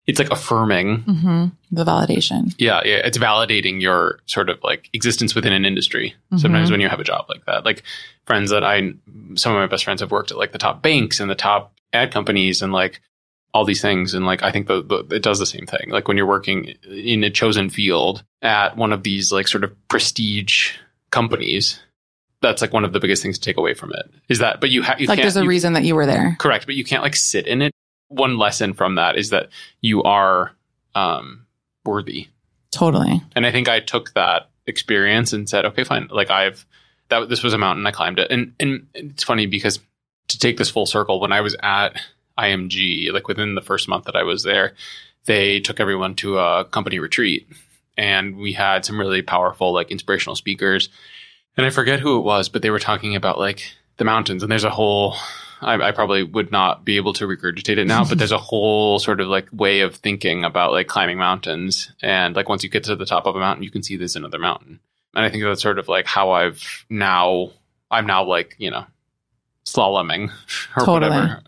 [0.07, 1.47] it's like affirming mm-hmm.
[1.73, 2.55] the validation.
[2.59, 6.11] Yeah, yeah, it's validating your sort of like existence within an industry.
[6.11, 6.39] Mm-hmm.
[6.39, 7.83] Sometimes when you have a job like that, like
[8.25, 8.93] friends that I,
[9.35, 11.73] some of my best friends have worked at like the top banks and the top
[11.93, 13.01] ad companies and like
[13.53, 14.15] all these things.
[14.15, 15.91] And like I think the, the, it does the same thing.
[15.91, 19.75] Like when you're working in a chosen field at one of these like sort of
[19.89, 20.77] prestige
[21.11, 21.81] companies,
[22.43, 24.71] that's like one of the biggest things to take away from it is that but
[24.71, 27.03] you have like there's a you, reason that you were there correct but you can't
[27.03, 27.73] like sit in it
[28.09, 29.49] one lesson from that is that
[29.81, 30.53] you are
[30.95, 31.47] um,
[31.85, 32.29] worthy.
[32.71, 33.23] Totally.
[33.35, 36.09] And I think I took that experience and said, okay, fine.
[36.11, 36.67] Like I've
[37.09, 39.79] that this was a mountain, I climbed it, and and it's funny because
[40.29, 42.01] to take this full circle, when I was at
[42.39, 44.75] IMG, like within the first month that I was there,
[45.27, 47.49] they took everyone to a company retreat,
[47.97, 50.89] and we had some really powerful, like inspirational speakers.
[51.57, 53.63] And I forget who it was, but they were talking about like
[53.99, 55.17] the mountains, and there's a whole
[55.67, 59.01] I, I, probably would not be able to regurgitate it now, but there's a whole
[59.01, 61.93] sort of like way of thinking about like climbing mountains.
[62.01, 64.15] And like once you get to the top of a mountain, you can see there's
[64.15, 64.79] another mountain.
[65.15, 67.51] And I think that's sort of like how I've now,
[67.91, 68.87] I'm now like, you know,
[69.65, 70.31] slaloming
[70.77, 71.11] or totally.
[71.11, 71.43] whatever.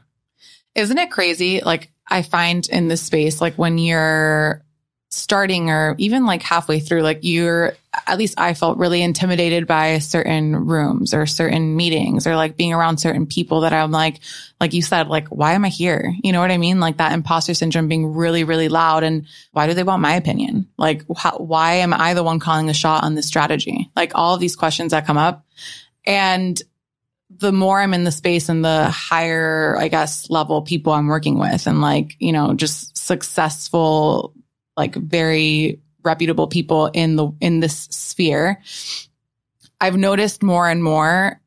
[0.74, 1.60] Isn't it crazy?
[1.60, 4.64] Like I find in this space, like when you're
[5.10, 7.74] starting or even like halfway through, like you're,
[8.06, 12.74] at least I felt really intimidated by certain rooms or certain meetings or like being
[12.74, 14.20] around certain people that I'm like,
[14.60, 16.14] like you said, like, why am I here?
[16.22, 16.78] You know what I mean?
[16.78, 19.02] Like that imposter syndrome being really, really loud.
[19.02, 20.68] And why do they want my opinion?
[20.76, 23.90] Like, how, why am I the one calling the shot on this strategy?
[23.96, 25.46] Like all of these questions that come up.
[26.04, 26.60] And
[27.30, 31.38] the more I'm in the space and the higher, I guess, level people I'm working
[31.38, 34.34] with and like, you know, just successful
[34.78, 38.62] like very reputable people in the in this sphere.
[39.80, 41.40] I've noticed more and more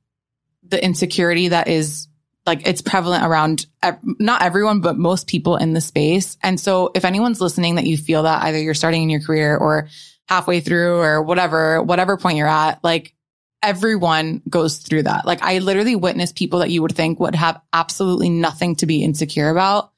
[0.68, 2.08] the insecurity that is
[2.46, 3.66] like it's prevalent around
[4.04, 6.38] not everyone but most people in the space.
[6.44, 9.56] And so if anyone's listening that you feel that either you're starting in your career
[9.56, 9.88] or
[10.28, 13.16] halfway through or whatever whatever point you're at like
[13.64, 15.26] everyone goes through that.
[15.26, 19.04] Like i literally witnessed people that you would think would have absolutely nothing to be
[19.04, 19.92] insecure about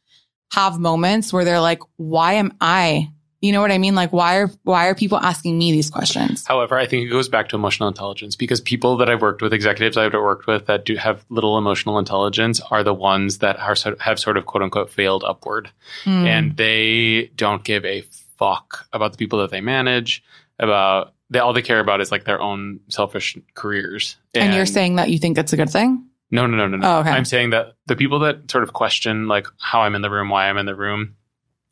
[0.51, 3.09] have moments where they're like why am i
[3.43, 3.93] you know what I mean?
[3.93, 6.47] Like, why are why are people asking me these questions?
[6.47, 9.51] However, I think it goes back to emotional intelligence because people that I've worked with,
[9.51, 13.75] executives I've worked with that do have little emotional intelligence, are the ones that are
[13.99, 15.69] have sort of quote unquote failed upward,
[16.05, 16.25] mm.
[16.25, 18.03] and they don't give a
[18.37, 20.23] fuck about the people that they manage,
[20.57, 24.15] about they all they care about is like their own selfish careers.
[24.33, 26.07] And, and you're saying that you think that's a good thing?
[26.31, 26.87] No, no, no, no, no.
[26.87, 27.09] Oh, okay.
[27.09, 30.29] I'm saying that the people that sort of question like how I'm in the room,
[30.29, 31.17] why I'm in the room,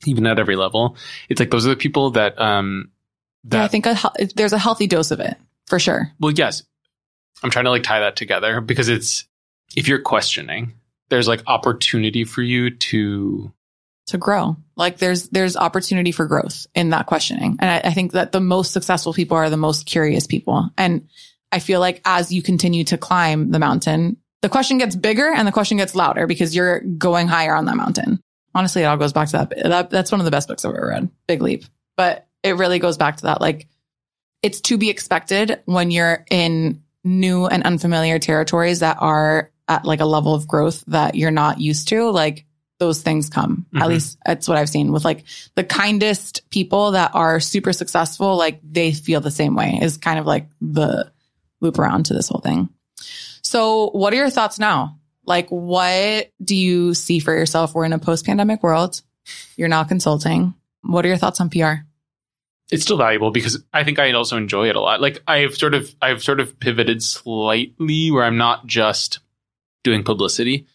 [0.06, 0.96] even at every level,
[1.30, 2.92] it's like those are the people that um
[3.46, 3.98] that yeah, I think a,
[4.36, 5.36] there's a healthy dose of it
[5.68, 6.12] for sure.
[6.20, 6.64] well, yes.
[7.44, 9.26] I'm trying to like tie that together because it's
[9.76, 10.74] if you're questioning,
[11.10, 13.52] there's like opportunity for you to
[14.08, 14.58] to grow.
[14.76, 17.58] Like there's there's opportunity for growth in that questioning.
[17.60, 20.70] And I, I think that the most successful people are the most curious people.
[20.78, 21.08] And
[21.52, 25.48] I feel like as you continue to climb the mountain, the question gets bigger and
[25.48, 28.20] the question gets louder because you're going higher on that mountain.
[28.54, 29.50] Honestly, it all goes back to that.
[29.64, 31.66] that that's one of the best books I've ever read, Big Leap.
[31.96, 33.42] But it really goes back to that.
[33.42, 33.68] Like
[34.42, 40.00] it's to be expected when you're in new and unfamiliar territories that are at like
[40.02, 42.10] a level of growth that you're not used to.
[42.10, 42.46] Like
[42.80, 43.68] those things come.
[43.76, 43.88] At Mhm.
[43.90, 45.24] least that's what I've seen with like
[45.56, 48.36] the kindest people that are super successful.
[48.36, 51.12] Like they feel the same way is kind of like the
[51.62, 52.70] loop around to this whole thing.
[53.44, 54.98] So what are your thoughts now?
[55.26, 57.74] Like what do you see for yourself?
[57.74, 59.02] We're in a post pandemic world.
[59.56, 60.56] You're now consulting.
[60.82, 61.86] What are your thoughts on PR?
[62.72, 65.02] it's still valuable because I think I also enjoy it a lot.
[65.02, 69.20] Like I've sort of I've sort of pivoted slightly where I'm not just
[69.84, 70.68] doing publicity.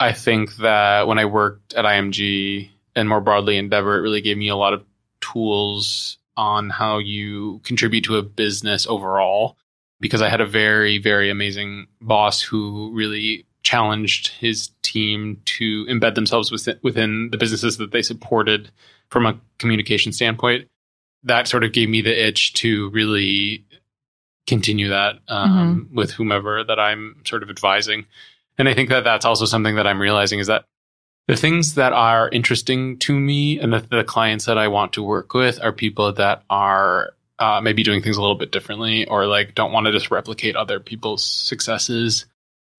[0.00, 4.38] I think that when I worked at IMG and more broadly Endeavor, it really gave
[4.38, 4.84] me a lot of
[5.20, 9.56] tools on how you contribute to a business overall.
[9.98, 16.14] Because I had a very, very amazing boss who really challenged his team to embed
[16.14, 18.70] themselves within, within the businesses that they supported
[19.10, 20.68] from a communication standpoint
[21.24, 23.64] that sort of gave me the itch to really
[24.46, 28.06] continue that um, with whomever that I'm sort of advising.
[28.56, 30.64] And I think that that's also something that I'm realizing is that
[31.26, 35.02] the things that are interesting to me and the, the clients that I want to
[35.02, 39.26] work with are people that are uh, maybe doing things a little bit differently or
[39.26, 42.26] like don't want to just replicate other people's successes.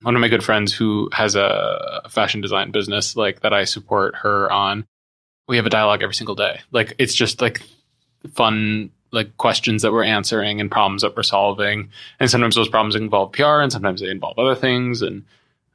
[0.01, 4.15] One of my good friends who has a fashion design business like that I support
[4.17, 4.85] her on,
[5.47, 6.61] we have a dialogue every single day.
[6.71, 7.61] Like it's just like
[8.33, 12.95] fun like questions that we're answering and problems that we're solving and sometimes those problems
[12.95, 15.23] involve pr and sometimes they involve other things and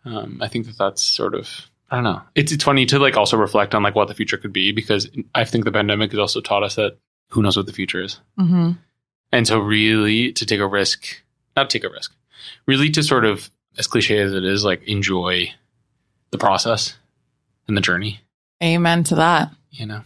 [0.05, 1.49] um, i think that that's sort of
[1.91, 4.37] i don't know it's, it's funny to like also reflect on like what the future
[4.37, 6.99] could be because i think the pandemic has also taught us that
[7.31, 8.73] who knows what the future is Mm-hmm.
[9.33, 11.23] and so really to take a risk
[11.57, 12.15] not take a risk
[12.67, 15.53] really to sort of as cliche as it is like enjoy
[16.31, 16.97] the process
[17.69, 18.21] and the journey
[18.63, 19.51] Amen to that.
[19.71, 20.03] you know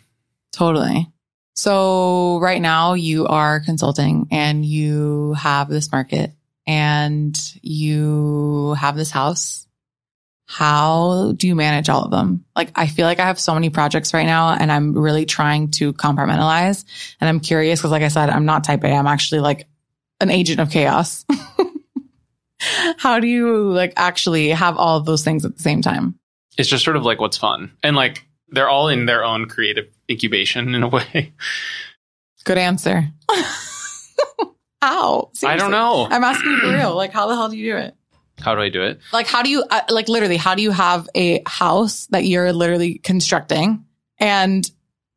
[0.57, 1.07] Totally.
[1.55, 6.33] So right now you are consulting and you have this market
[6.67, 9.67] and you have this house.
[10.47, 12.45] How do you manage all of them?
[12.55, 15.73] Like, I feel like I have so many projects right now and I'm really trying
[15.73, 16.85] to compartmentalize.
[17.21, 18.93] And I'm curious because, like I said, I'm not type A.
[18.93, 19.67] I'm actually like
[20.21, 21.27] an agent of chaos.
[22.99, 26.19] How do you like actually have all of those things at the same time?
[26.59, 29.85] it's just sort of like what's fun and like they're all in their own creative
[30.11, 31.35] incubation in a way
[32.45, 33.09] Good answer.
[34.83, 35.31] How?
[35.45, 36.95] i don't know I'm asking for real.
[36.95, 37.95] Like, how the hell do you do it?
[38.41, 40.71] how do i do it Like, how do you, uh, like, literally, how do you
[40.71, 43.85] have a house that you're literally constructing
[44.19, 44.71] and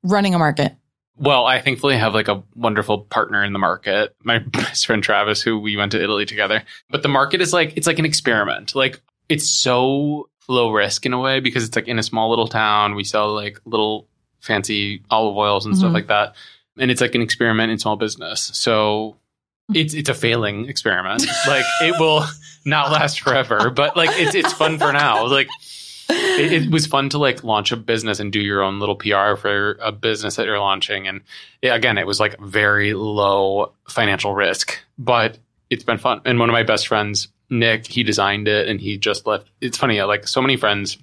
[0.04, 0.76] running a market?
[1.20, 5.42] Well i thankfully have like a wonderful partner in the market my best friend travis
[5.42, 6.64] who we went to italy together.
[6.90, 8.74] But the market is like it's like an experiment.
[8.76, 12.48] Like it's so low risk in a way because it's like in a small little
[12.48, 12.96] town.
[12.96, 14.08] We sell like little
[14.42, 15.94] fancy olive oils and stuff Mhm.
[15.94, 16.36] like that.
[16.80, 18.50] And it's like an experiment in small business.
[18.54, 19.18] So
[19.74, 21.26] it's it's a failing experiment.
[21.48, 22.24] Like it will
[22.66, 25.28] not last forever but like it's it's fun for now.
[25.28, 25.50] Like
[26.38, 29.36] it, it was fun to like launch a business and do your own little PR
[29.36, 31.08] for a business that you're launching.
[31.08, 31.22] And
[31.62, 35.38] yeah, again, it was like very low financial risk, but
[35.70, 36.22] it's been fun.
[36.26, 39.50] And one of my best friends, Nick, he designed it and he just left.
[39.62, 40.98] It's funny, like so many friends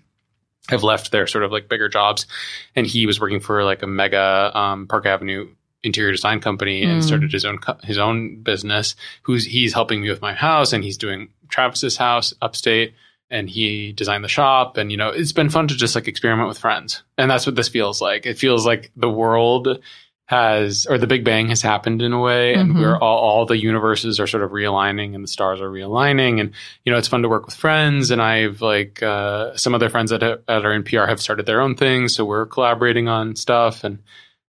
[0.68, 2.26] have left their sort of like bigger jobs,
[2.74, 5.48] and he was working for like a mega um, Park Avenue
[5.84, 7.04] interior design company and Mm.
[7.06, 8.96] started his own his own business.
[9.22, 12.94] Who's he's helping me with my house and he's doing Travis's house upstate
[13.30, 16.48] and he designed the shop and you know it's been fun to just like experiment
[16.48, 19.80] with friends and that's what this feels like it feels like the world
[20.28, 22.80] has or the big bang has happened in a way and Mhm.
[22.80, 26.52] we're all, all the universes are sort of realigning and the stars are realigning and
[26.84, 30.10] you know it's fun to work with friends and i've like uh, some other friends
[30.10, 33.36] that, ha- that are in pr have started their own things so we're collaborating on
[33.36, 34.00] stuff and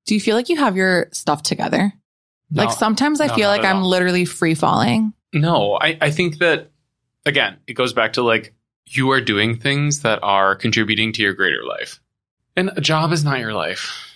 [0.06, 1.94] Do you feel like you have your stuff together?
[2.50, 3.88] no, like sometimes I No, feel like I'm all.
[3.90, 5.14] literally free falling.
[5.34, 6.70] No, I, I think that
[7.26, 8.54] again, it goes back to like
[8.96, 12.00] you are doing things that are contributing to your greater life.
[12.56, 14.08] And a job is not your life.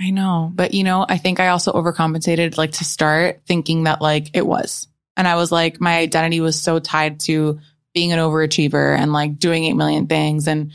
[0.00, 4.00] I know, but you know, I think I also overcompensated like to start thinking that
[4.00, 4.86] like it was.
[5.16, 7.58] And I was like, my identity was so tied to
[7.94, 10.70] being an overachiever and like doing 8 million things and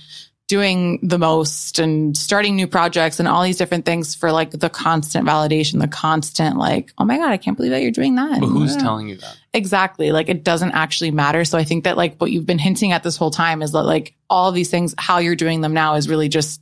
[0.48, 4.70] doing the most and starting new projects and all these different things for like the
[4.70, 8.40] constant validation, the constant like, oh my God, I can't believe that you're doing that.
[8.42, 9.38] But who's telling you that?
[9.54, 10.12] Exactly.
[10.12, 11.46] Like it doesn't actually matter.
[11.46, 13.84] So I think that like what you've been hinting at this whole time is that
[13.84, 16.62] like all of these things, how you're doing them now is really just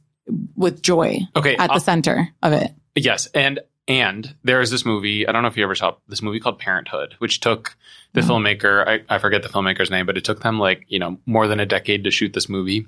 [0.55, 1.55] with joy Okay.
[1.57, 2.71] at the center of it.
[2.95, 5.27] Yes, and and there is this movie.
[5.27, 7.75] I don't know if you ever saw this movie called Parenthood, which took
[8.13, 8.27] the No.
[8.27, 8.87] filmmaker.
[8.87, 11.59] I, I forget the filmmaker's name, but it took them like you know more than
[11.59, 12.85] a decade to shoot this movie.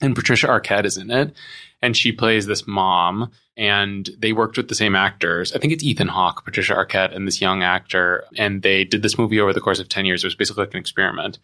[0.00, 1.34] And Patricia Arquette is in it,
[1.80, 3.30] and she plays this mom.
[3.56, 5.52] And they worked with the same actors.
[5.52, 8.24] I think it's Ethan Hawke, Patricia Arquette, and this young actor.
[8.36, 10.24] And they did this movie over the course of ten years.
[10.24, 11.38] It was basically like an experiment.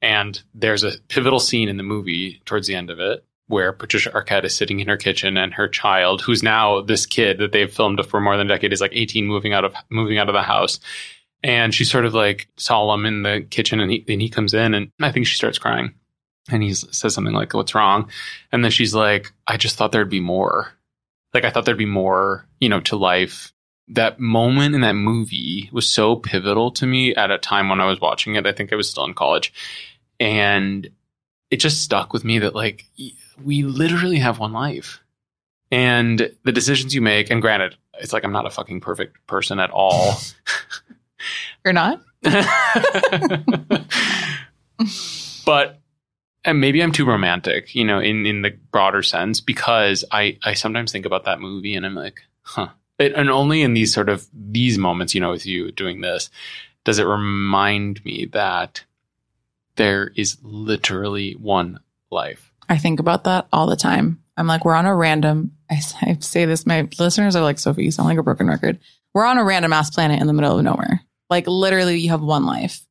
[0.00, 4.10] And there's a pivotal scene in the movie towards the end of it where Patricia
[4.10, 7.72] Arquette is sitting in her kitchen and her child, who's now this kid that they've
[7.72, 10.34] filmed for more than a decade, is like 18, moving out of moving out of
[10.34, 10.80] the house.
[11.42, 14.74] And she's sort of like solemn in the kitchen, and he and he comes in,
[14.74, 15.94] and I think she starts crying,
[16.50, 18.10] and he says something like, "What's wrong?"
[18.52, 20.72] And then she's like, "I just thought there'd be more.
[21.34, 23.52] Like I thought there'd be more, you know, to life."
[23.88, 27.86] That moment in that movie was so pivotal to me at a time when I
[27.86, 28.46] was watching it.
[28.46, 29.52] I think I was still in college,
[30.18, 30.88] and
[31.50, 32.84] it just stuck with me that like
[33.42, 35.00] we literally have one life.
[35.70, 39.58] And the decisions you make, and granted, it's like I'm not a fucking perfect person
[39.58, 40.14] at all.
[41.64, 42.02] You're not?
[45.44, 45.80] but
[46.46, 50.54] and maybe I'm too romantic, you know, in, in the broader sense, because I, I
[50.54, 52.68] sometimes think about that movie and I'm like, huh.
[52.98, 56.30] It, and only in these sort of these moments, you know, with you doing this,
[56.84, 58.84] does it remind me that
[59.74, 61.80] there is literally one
[62.10, 62.52] life.
[62.68, 64.22] I think about that all the time.
[64.38, 67.84] I'm like, we're on a random, I, I say this, my listeners are like, Sophie,
[67.84, 68.78] you sound like a broken record.
[69.12, 71.02] We're on a random ass planet in the middle of nowhere.
[71.28, 72.85] Like literally you have one life.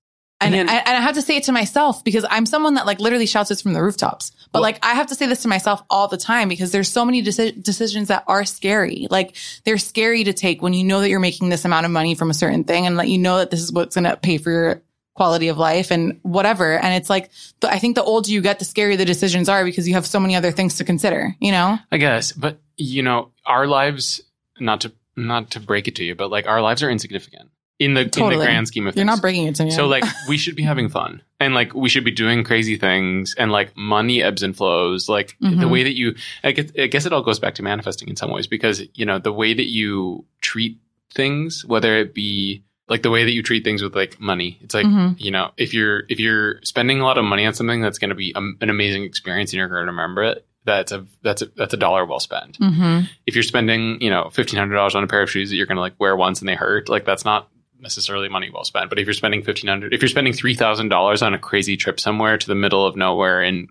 [0.45, 2.85] And, And- I, and I have to say it to myself because I'm someone that
[2.85, 4.31] like literally shouts this from the rooftops.
[4.51, 6.89] But Well- like I have to say this to myself all the time because there's
[6.91, 9.07] so many deci- decisions that are scary.
[9.09, 12.15] Like they're scary to take when you know that you're making this amount of money
[12.15, 14.37] from a certain thing and that you know that this is what's going to pay
[14.37, 14.81] for your
[15.15, 16.77] quality of life and whatever.
[16.77, 17.31] And it's like,
[17.61, 20.05] the, I think the older you get, the scarier the decisions are because you have
[20.05, 21.79] so many other things to consider, you know?
[21.89, 24.19] I guess, but you know, our lives
[24.59, 27.93] not to not to break it to you, but like our lives are insignificant in
[27.93, 28.99] the in the grand scheme of things.
[28.99, 29.71] You're not breaking it to me.
[29.71, 33.35] So like we should be having fun and like we should be doing crazy things
[33.37, 35.09] and like money ebbs and flows.
[35.09, 35.69] Like the Mhm.
[35.69, 38.31] way that you, I guess, I guess it all goes back to manifesting in some
[38.31, 40.77] ways because you know the way that you treat
[41.13, 44.73] things, whether it be like the way that you treat things with like money, it's
[44.75, 45.19] like Mhm.
[45.19, 48.09] you know if you're if you're spending a lot of money on something that's going
[48.09, 50.45] to be um, an amazing experience and you're going to remember it.
[50.65, 52.55] That's a that's a that's a dollar well spent.
[52.57, 55.57] hmm If you're spending you know fifteen hundred dollars on a pair of shoes that
[55.57, 57.49] you're going to like wear once and they hurt, like that's not
[57.79, 58.89] necessarily money well spent.
[58.89, 61.77] But if you're spending fifteen hundred, if you're spending three thousand dollars on a crazy
[61.77, 63.67] trip somewhere to the middle of nowhere in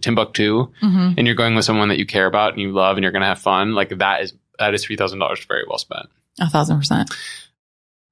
[0.00, 3.02] Timbuktu, hmm and you're going with someone that you care about and you love, and
[3.02, 5.78] you're going to have fun, like that is that is three thousand dollars very well
[5.78, 6.06] spent.
[6.40, 7.14] A thousand percent.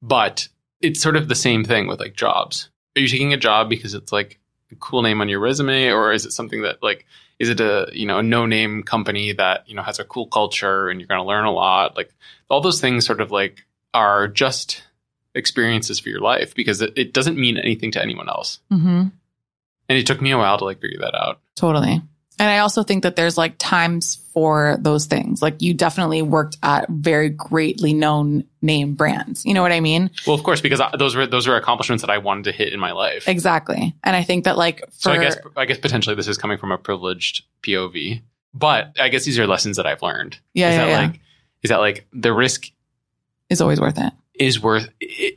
[0.03, 0.49] But
[0.81, 2.71] it's sort of the same thing with like jobs.
[2.97, 4.39] Are you taking a job because it's like
[4.73, 7.07] a cool name on your resume, or is it something that like
[7.39, 10.27] is it a you know a no name company that you know has a cool
[10.27, 11.97] culture and you're going to learn a lot?
[11.97, 12.13] Like
[12.49, 13.65] all those things sort of like
[13.95, 14.83] are just
[15.37, 18.59] experiences for your life because it, it doesn't mean anything to anyone else.
[18.71, 19.05] hmm
[19.89, 21.41] And it took me a while to like figure that out.
[21.55, 22.03] Totally.
[22.39, 25.41] And I also think that there's like times for those things.
[25.41, 29.47] Like you definitely worked at very greatly known name brands.
[29.47, 30.11] You know what I mean?
[30.27, 32.75] Well, of course, because I, those were those were accomplishments that I wanted to hit
[32.75, 33.27] in my life.
[33.27, 33.95] Exactly.
[34.05, 36.59] And I think that like for So I guess I guess potentially this is coming
[36.59, 38.21] from a privileged POV,
[38.53, 40.39] but I guess these are lessons that I've learned.
[40.53, 41.07] yeah, is yeah, that yeah.
[41.07, 41.21] like
[41.63, 42.67] is that like the risk
[43.49, 44.13] is always worth it.
[44.39, 44.89] Is worth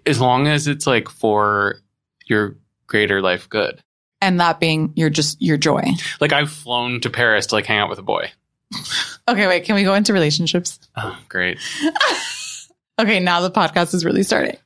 [0.06, 1.82] as long as it's like for
[2.26, 2.56] your
[2.88, 3.82] greater life good.
[4.22, 5.84] And that being your just your joy.
[6.20, 8.32] Like I've flown to Paris to like hang out with a boy.
[9.28, 10.80] Okay, wait, can we go into relationships?
[10.96, 11.60] Oh, great.
[13.00, 14.58] Okay, now the podcast is really starting.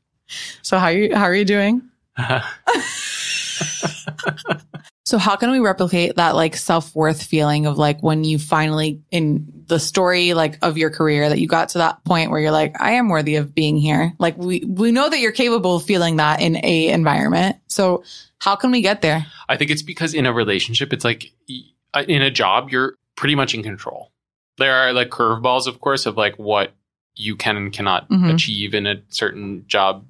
[0.63, 1.83] So how you how are you doing?
[5.05, 9.63] So how can we replicate that like self-worth feeling of like when you finally in
[9.67, 12.79] the story like of your career that you got to that point where you're like
[12.81, 14.13] I am worthy of being here.
[14.17, 17.57] Like we we know that you're capable of feeling that in a environment.
[17.67, 18.03] So
[18.39, 19.25] how can we get there?
[19.49, 23.53] I think it's because in a relationship, it's like in a job, you're pretty much
[23.53, 24.09] in control.
[24.57, 26.71] There are like curveballs, of course, of like what
[27.15, 28.33] you can and cannot Mhm.
[28.33, 30.05] achieve in a certain job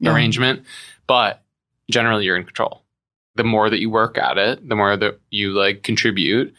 [0.00, 0.12] Yeah.
[0.12, 0.64] arrangement,
[1.06, 1.42] but
[1.90, 2.82] generally you're in control.
[3.36, 6.54] The more that you work at it, the more that you like contribute,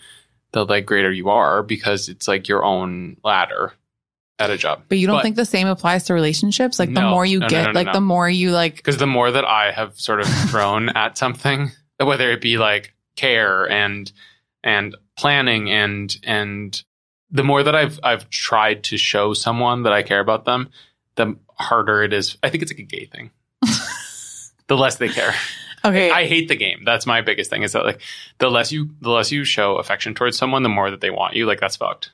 [0.52, 3.74] the like greater you are because it's like your own ladder
[4.40, 4.84] at a job.
[4.88, 6.78] But you don't But- think the same applies to relationships?
[6.80, 7.10] Like the No.
[7.10, 9.72] more you No, get, no, like the more you like Because the more that I
[9.72, 14.12] have sort of thrown at something, whether it be like care and
[14.64, 16.84] and planning and and
[17.32, 20.70] the more that I've I've tried to show someone that I care about them,
[21.16, 22.38] the harder it is.
[22.44, 23.32] I think it's like a gay thing.
[24.68, 25.34] the less they care.
[25.88, 26.12] Okay.
[26.12, 26.84] I hate the game.
[26.86, 27.64] That's my biggest thing.
[27.64, 28.02] Is that like
[28.40, 31.36] the less you the less you show affection towards someone, the more that they want
[31.36, 31.46] you.
[31.46, 32.12] Like that's fucked.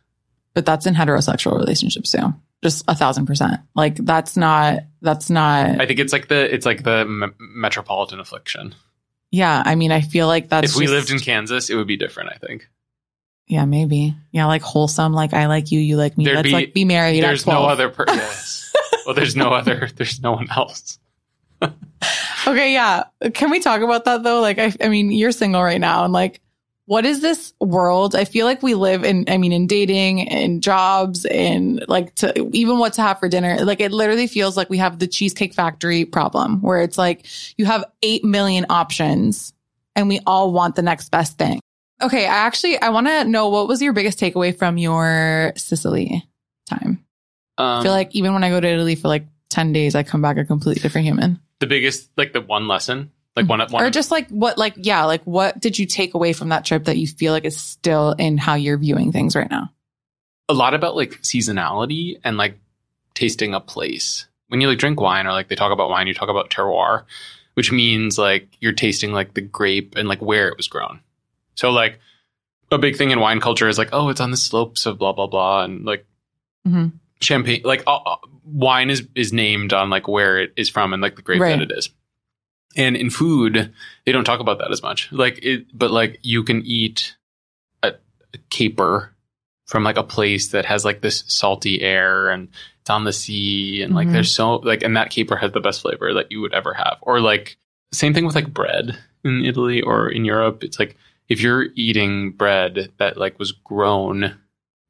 [0.53, 2.33] but that's in heterosexual relationships too.
[2.63, 3.59] Just a thousand percent.
[3.75, 8.19] Like that's not, that's not, I think it's like the it's like the me- metropolitan
[8.21, 8.73] affliction.
[9.31, 9.61] yeah.
[9.65, 11.97] I mean, I feel like that's if we just- lived in Kansas, it would be
[11.97, 12.29] different.
[12.33, 12.69] I think
[13.47, 14.15] yeah, maybe.
[14.31, 14.45] Yeah.
[14.45, 15.11] Like wholesome.
[15.13, 16.23] Like I like you, you like me.
[16.23, 17.21] There'd Let's be- like be married.
[17.21, 17.69] there's no 12.
[17.69, 17.89] other.
[17.89, 18.73] Per- yes.
[19.05, 19.89] well, there's no other.
[19.93, 20.97] There's no one else.
[22.45, 23.03] Okay, yeah.
[23.33, 24.41] Can we talk about that though?
[24.41, 26.41] Like, I, I mean, you're single right now, and like,
[26.85, 28.15] what is this world?
[28.15, 32.49] I feel like we live in, I mean, in dating, in jobs, in like to
[32.51, 33.63] even what to have for dinner.
[33.63, 37.25] Like, it literally feels like we have the Cheesecake Factory problem where it's like
[37.57, 39.53] you have 8 million options
[39.95, 41.61] and we all want the next best thing.
[42.01, 46.27] Okay, I actually, I want to know what was your biggest takeaway from your Sicily
[46.69, 47.05] time?
[47.57, 50.03] Um, I feel like even when I go to Italy for like 10 days, I
[50.03, 51.39] come back a completely different human.
[51.59, 53.87] the biggest, like the one lesson, like one, at one Mm-hmm.
[53.87, 56.83] or just like what like yeah like what did you take away from that trip
[56.85, 59.69] that you feel like is still in how you're viewing things right now
[60.49, 62.59] a lot about like seasonality and like
[63.15, 64.27] tasting a place.
[64.49, 67.05] When you like drink wine or like they talk about wine, you talk about terroir,
[67.53, 70.99] which means like you're tasting like the grape and like where it was grown.
[71.55, 71.99] So like
[72.71, 75.13] a big thing in wine culture is like, oh, it's on the slopes of blah
[75.13, 76.05] blah blah, and like
[76.67, 76.91] Mhm.
[77.23, 78.15] Champagne, like uh, uh,
[78.45, 81.57] wine is is named on like where it is from and like the grape Right.
[81.57, 81.89] that it is.
[82.75, 83.71] And in food,
[84.05, 85.11] they don't talk about that as much.
[85.11, 87.15] Like it, but like you can eat
[87.83, 87.89] a,
[88.33, 89.11] a caper
[89.67, 92.49] from like a place that has like this salty air and
[92.81, 94.13] it's on the sea and like Mhm.
[94.13, 96.97] there's so like and that caper has the best flavor that you would ever have.
[97.01, 97.57] Or like
[97.93, 100.63] same thing with like bread in Italy or in Europe.
[100.63, 100.97] It's like
[101.29, 104.35] if you're eating bread that like was grown,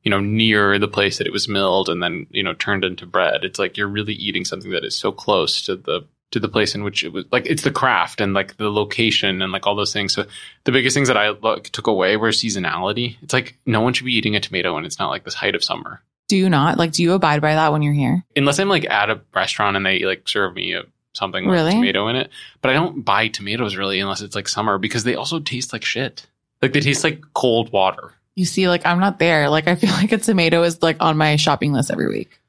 [0.04, 3.06] you know, near the place that it was milled and then, you know, turned into
[3.06, 6.50] bread, it's like you're really eating something that is so close to the to the
[6.50, 9.68] place in which it was like it's the craft and like the location and like
[9.68, 10.14] all those things.
[10.14, 10.26] So
[10.64, 13.18] the biggest things that I like, took away were seasonality.
[13.22, 15.54] It's like no one should be eating a tomato when it's not like this height
[15.56, 16.02] of summer.
[16.28, 18.90] do you not like do you abide by that when you're here Unless I'm like
[18.90, 20.84] at a restaurant and they like serve me a,
[21.14, 21.74] something with Really?
[21.74, 22.32] tomato in it.
[22.62, 25.86] But I don't buy tomatoes really unless it's like summer because they also taste like
[25.86, 26.26] shit.
[26.64, 28.12] Like they taste like cold water.
[28.36, 31.18] You see like i'm not there like i feel like a tomato is like on
[31.18, 32.40] my shopping list every week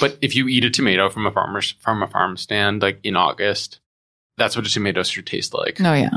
[0.00, 3.14] But if you eat a tomato from a farmer's from a farm stand like in
[3.16, 3.80] August,
[4.38, 5.78] that's what a tomato should taste like.
[5.80, 6.10] no yeah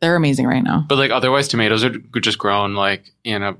[0.00, 3.56] they're amazing right now But like otherwise, tomatoes are just grown like in a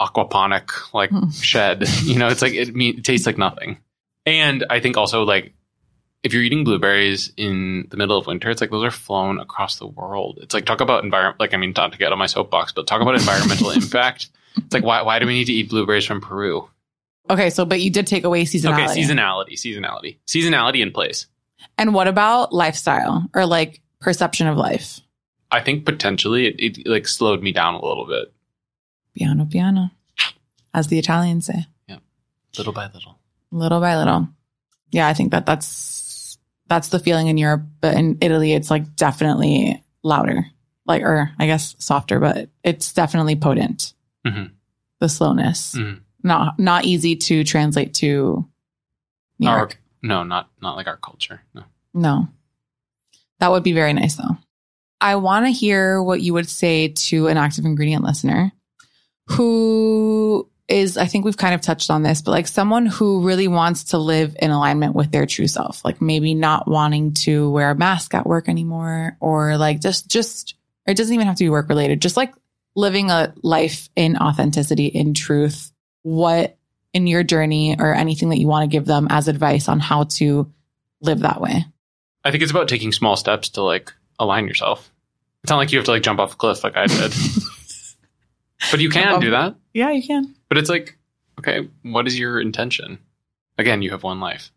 [0.00, 1.30] aquaponic like Hmm.
[1.30, 1.84] shed.
[2.04, 3.78] You know, it's like it, mean, it tastes like nothing.
[4.26, 5.52] And I think also like
[6.22, 9.76] if you're eating blueberries in the middle of winter, it's like those are flown across
[9.76, 10.38] the world.
[10.42, 11.38] It's like talk about environment.
[11.40, 14.28] Like I mean, not to get on my soapbox, but talk about environmental impact.
[14.56, 16.68] It's like why why do we need to eat blueberries from Peru?
[17.30, 21.26] okay so but you did take away seasonality Okay, seasonality, seasonality, seasonality in place.
[21.76, 25.00] and what about lifestyle or like perception of life
[25.50, 28.32] I think potentially it, it like slowed me down a little bit,
[29.14, 29.90] piano piano
[30.72, 31.98] as the italians say Yeah,
[32.56, 33.18] little by little.
[33.52, 34.28] little by little.
[34.90, 35.66] Yeah, I think that that's
[36.68, 40.46] that's the feeling in Europe, but in Italy, it's like definitely louder,
[40.86, 43.94] like or I guess softer, but it's definitely potent.
[44.26, 44.50] Mhm.
[45.00, 46.00] The slowness, Mhm.
[46.22, 48.46] not not easy to translate to
[49.38, 49.80] New Our- York.
[50.02, 51.40] No, not not like our culture.
[51.54, 51.64] No.
[51.94, 52.28] No,
[53.40, 54.36] that would be very nice though.
[55.00, 58.52] I want to hear what you would say to an active ingredient listener
[59.28, 63.48] who is, I think we've kind of touched on this, but like someone who really
[63.48, 67.70] wants to live in alignment with their true self, like maybe not wanting to wear
[67.70, 70.54] a mask at work anymore or like just, just,
[70.86, 72.34] it doesn't even have to be work related, just like
[72.76, 75.72] living a life in authenticity, in truth.
[76.02, 76.56] What
[76.92, 80.04] in your journey or anything that you want to give them as advice on how
[80.04, 80.50] to
[81.00, 81.64] live that way?
[82.24, 84.90] I think it's about taking small steps to like align yourself.
[85.42, 87.12] It's not like you have to like jump off a cliff like I did.
[88.70, 89.56] but you can do that.
[89.78, 90.34] Yeah, you can.
[90.48, 90.96] But it's like,
[91.38, 92.98] okay, what is your intention?
[93.56, 94.50] Again, you have one life.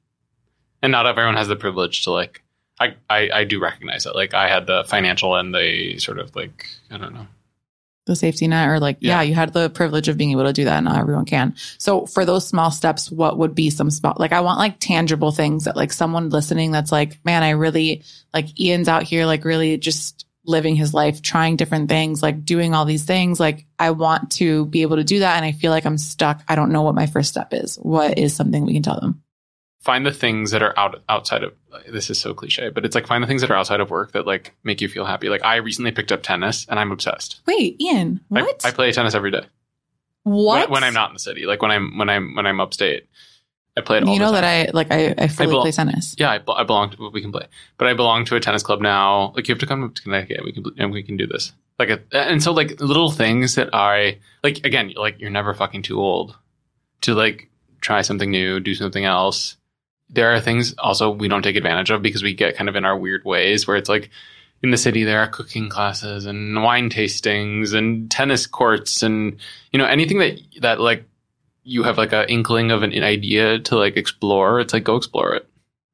[0.82, 2.42] And not everyone has the privilege to like
[2.80, 4.16] I, I, I do recognize it.
[4.16, 7.28] Like I had the financial and the sort of like I don't know.
[8.08, 9.18] the safety net or like yeah.
[9.18, 9.22] Yeah.
[9.22, 12.26] you had the privilege of being able to do that not everyone can so for
[12.26, 15.76] those small steps what would be some spot like i want like tangible things that
[15.76, 18.02] like someone listening that's like man i really
[18.34, 22.74] like ian's out here like really just living his life trying different things like doing
[22.74, 25.72] all these things like i want to be able to do that and i feel
[25.72, 28.74] like i'm stuck i don't know what my first step is what is something we
[28.74, 29.22] can tell them
[29.82, 31.54] find the things that are out outside of
[31.90, 34.12] this is so cliche, but it's like find the things that are outside of work
[34.12, 35.30] that like make you feel happy.
[35.30, 37.42] Like I recently picked up tennis and I'm obsessed.
[37.48, 38.66] Wait, Ian, I- what?
[38.66, 39.46] I, play tennis every day.
[40.24, 40.70] what?
[40.70, 43.08] When, when I'm not in the city, like when I'm when I'm when I'm upstate,
[43.78, 44.42] I play it all You the know time.
[44.42, 46.16] that I like I, I fully bel- play tennis.
[46.18, 47.10] Yeah, I, I belong to.
[47.10, 47.48] We can play,
[47.78, 49.32] but I belong to a tennis club now.
[49.36, 50.44] Like you have to come up to Connecticut.
[50.44, 51.54] We can and we can do this.
[51.80, 54.66] Like a, and so like little things that I like.
[54.66, 56.36] Again, like you're never fucking too old
[57.02, 57.50] to like
[57.80, 59.56] try something new, do something else.
[60.10, 62.84] There are things also we don't take advantage of because we get kind of in
[62.84, 64.10] our weird ways where it's like
[64.62, 69.38] in the city there are cooking classes and wine tastings and tennis courts and
[69.72, 71.06] you know anything that that like
[71.64, 74.60] you have like an inkling of an idea to like explore.
[74.60, 75.48] It's like go explore it.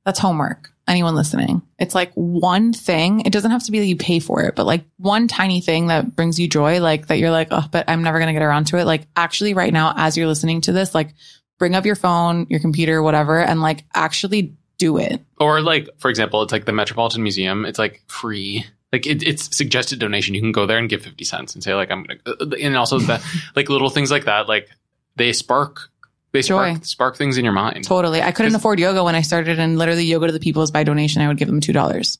[0.06, 0.72] That's homework.
[0.88, 3.20] Anyone listening, it's like one thing.
[3.26, 5.88] It doesn't have to be that you pay for it, but like one tiny thing
[5.88, 8.42] that brings you joy, like that you're like, oh, but I'm never going to get
[8.42, 8.86] around to it.
[8.86, 11.14] Like actually right now, as you're listening to this, like
[11.60, 15.22] bring up your phone, your computer, whatever, and like actually do it.
[15.42, 17.66] Or like, for example, it's like the Metropolitan Museum.
[17.66, 18.66] It's like free.
[18.94, 20.36] Like it, it's suggested donation.
[20.36, 22.20] You can go there and give fifty cents and say like I'm gonna.
[22.26, 23.22] uh, And also the
[23.58, 24.48] like little things like that.
[24.48, 24.70] Like
[25.18, 25.90] they spark.
[26.32, 26.80] They spark Joy.
[26.84, 27.84] spark things in your mind.
[27.86, 28.22] Totally.
[28.22, 30.84] I couldn't afford yoga when I started and literally yoga to the people is by
[30.84, 31.22] donation.
[31.22, 32.18] I would give them $2.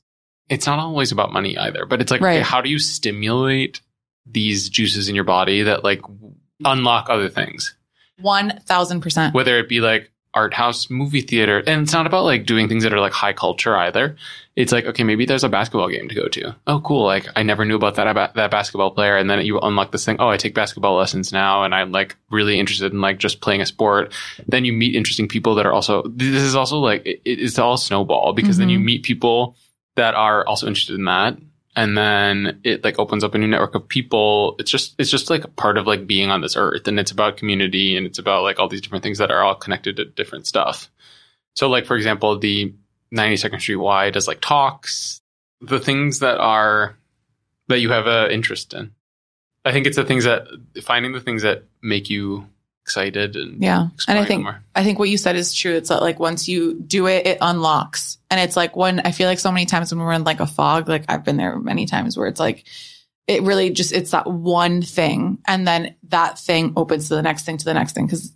[0.48, 2.36] It's not always about money either, but it's like Right.
[2.38, 3.80] okay, how do you stimulate
[4.26, 6.00] these juices in your body that like
[6.64, 7.74] unlock other things?
[8.22, 9.34] 1000%.
[9.34, 11.58] whether it be like art house movie theater.
[11.66, 14.16] And it's not about like doing things that are like high culture either.
[14.54, 16.54] It's like okay maybe there's a basketball game to go to.
[16.68, 17.04] Oh cool.
[17.04, 19.16] Like i never knew about that about that basketball player.
[19.16, 20.16] And then you unlock this thing.
[20.20, 23.60] Oh i take basketball lessons now and i'm like really interested in like just playing
[23.60, 24.12] a sport.
[24.46, 27.76] Then you meet interesting people that are also this is also like it, it's all
[27.76, 28.78] snowball because then mm-hmm.
[28.78, 29.56] you meet people
[29.96, 31.36] that are also interested in that
[31.78, 34.56] and then it like opens up a new network of people.
[34.58, 37.12] It's just it's just like a part of like being on this earth and it's
[37.12, 40.04] about community and it's about like all these different things that are all connected to
[40.04, 40.90] different stuff.
[41.54, 42.74] So like for example the
[43.14, 45.20] 92nd street y does like talks.
[45.60, 46.96] The things that are
[47.68, 48.90] that you have a interest in.
[49.64, 50.48] I think it's the things that
[50.82, 52.48] finding the things that make you
[52.88, 53.88] excited and Yeah.
[54.08, 54.62] And I think more.
[54.74, 55.74] I think what you said is true.
[55.74, 58.16] It's that like once you do it, it unlocks.
[58.30, 60.46] And it's like when I feel like so many times when we're in like a
[60.46, 62.64] fog, like I've been there many times where it's like
[63.26, 65.38] it really just it's that one thing.
[65.46, 68.08] And then that thing opens to the next thing to the next thing.
[68.08, 68.32] Cause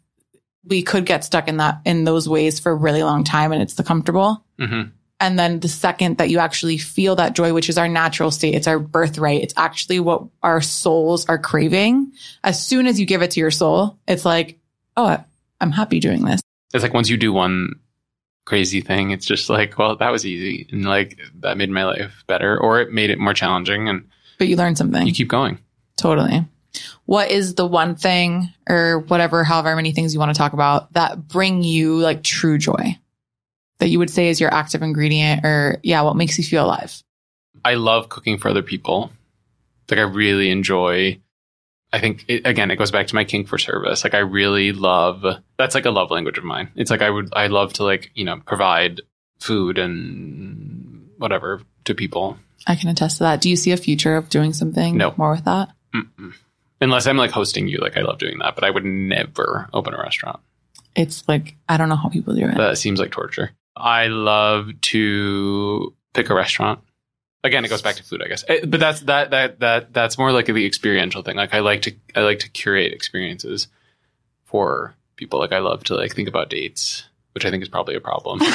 [0.64, 3.62] we could get stuck in that in those ways for a really long time and
[3.62, 4.44] it's the comfortable.
[4.60, 4.92] Mhm.
[5.22, 8.54] And then the second that you actually feel that joy, which is our natural state,
[8.56, 9.40] it's our birthright.
[9.42, 12.10] It's actually what our souls are craving.
[12.42, 14.58] As soon as you give it to your soul, it's like,
[14.96, 15.22] oh,
[15.60, 16.40] I'm happy doing this.
[16.74, 17.76] it's like once you do one
[18.44, 22.24] crazy thing it's just like well that was easy and like that made my life
[22.26, 24.08] better or it made it more challenging and
[24.38, 25.06] But you learn something.
[25.06, 25.58] you keep going
[25.96, 26.44] totally.
[27.04, 30.92] What is the one thing or whatever, however many things you want to talk about
[30.94, 32.98] that bring you like true joy
[33.82, 37.02] that you would say is your active ingredient or yeah, what makes you feel alive?
[37.64, 39.10] i love cooking for other people
[39.90, 41.18] like i really enjoy
[41.92, 44.72] i think it, again it goes back to my kink for service like i really
[44.72, 45.22] love
[45.58, 48.10] that's like a love language of mine it's like i would i love to like
[48.14, 49.00] you know provide
[49.38, 53.40] food and whatever to people I can attest to that.
[53.40, 55.14] Do you see a future of doing something No.
[55.16, 55.70] more with that?
[55.94, 56.32] Mm-mm.
[56.80, 59.92] unless i'm like hosting you like i love doing that but i would never open
[59.94, 60.40] a restaurant
[60.96, 62.56] It's like, I don't know how people do it.
[62.56, 63.50] That seems like torture.
[63.76, 66.80] I love to pick a restaurant.
[67.44, 68.44] Again, it goes back to food, I guess.
[68.46, 71.36] Eh, But that's that that that that's more like the experiential thing.
[71.36, 73.68] Like I like to I like to curate experiences
[74.44, 75.40] for people.
[75.40, 78.40] Like I love to like think about dates, which I think is probably a problem.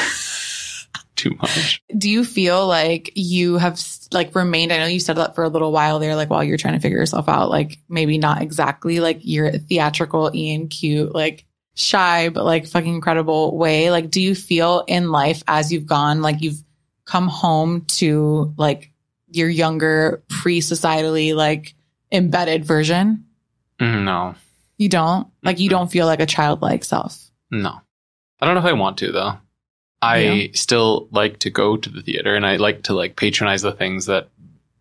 [1.15, 1.81] Too much.
[1.97, 5.49] do you feel like you have like remained i know you said that for a
[5.49, 8.99] little while there like while you're trying to figure yourself out like maybe not exactly
[8.99, 11.43] like your theatrical ian cute like
[11.79, 16.23] shy but like fucking incredible way like do you feel in life as you've gone
[16.23, 16.63] like you've
[17.05, 18.91] come home to like
[19.31, 21.75] your younger pre-societally like
[22.11, 23.23] embedded version
[23.79, 24.33] Mm, No,
[24.79, 27.79] you don't like you don't feel like a childlike self no.
[28.41, 29.33] I don't know if I want to though.
[30.01, 30.47] I Yeah.
[30.53, 34.07] still like to go to the theater and I like to like patronize the things
[34.07, 34.29] that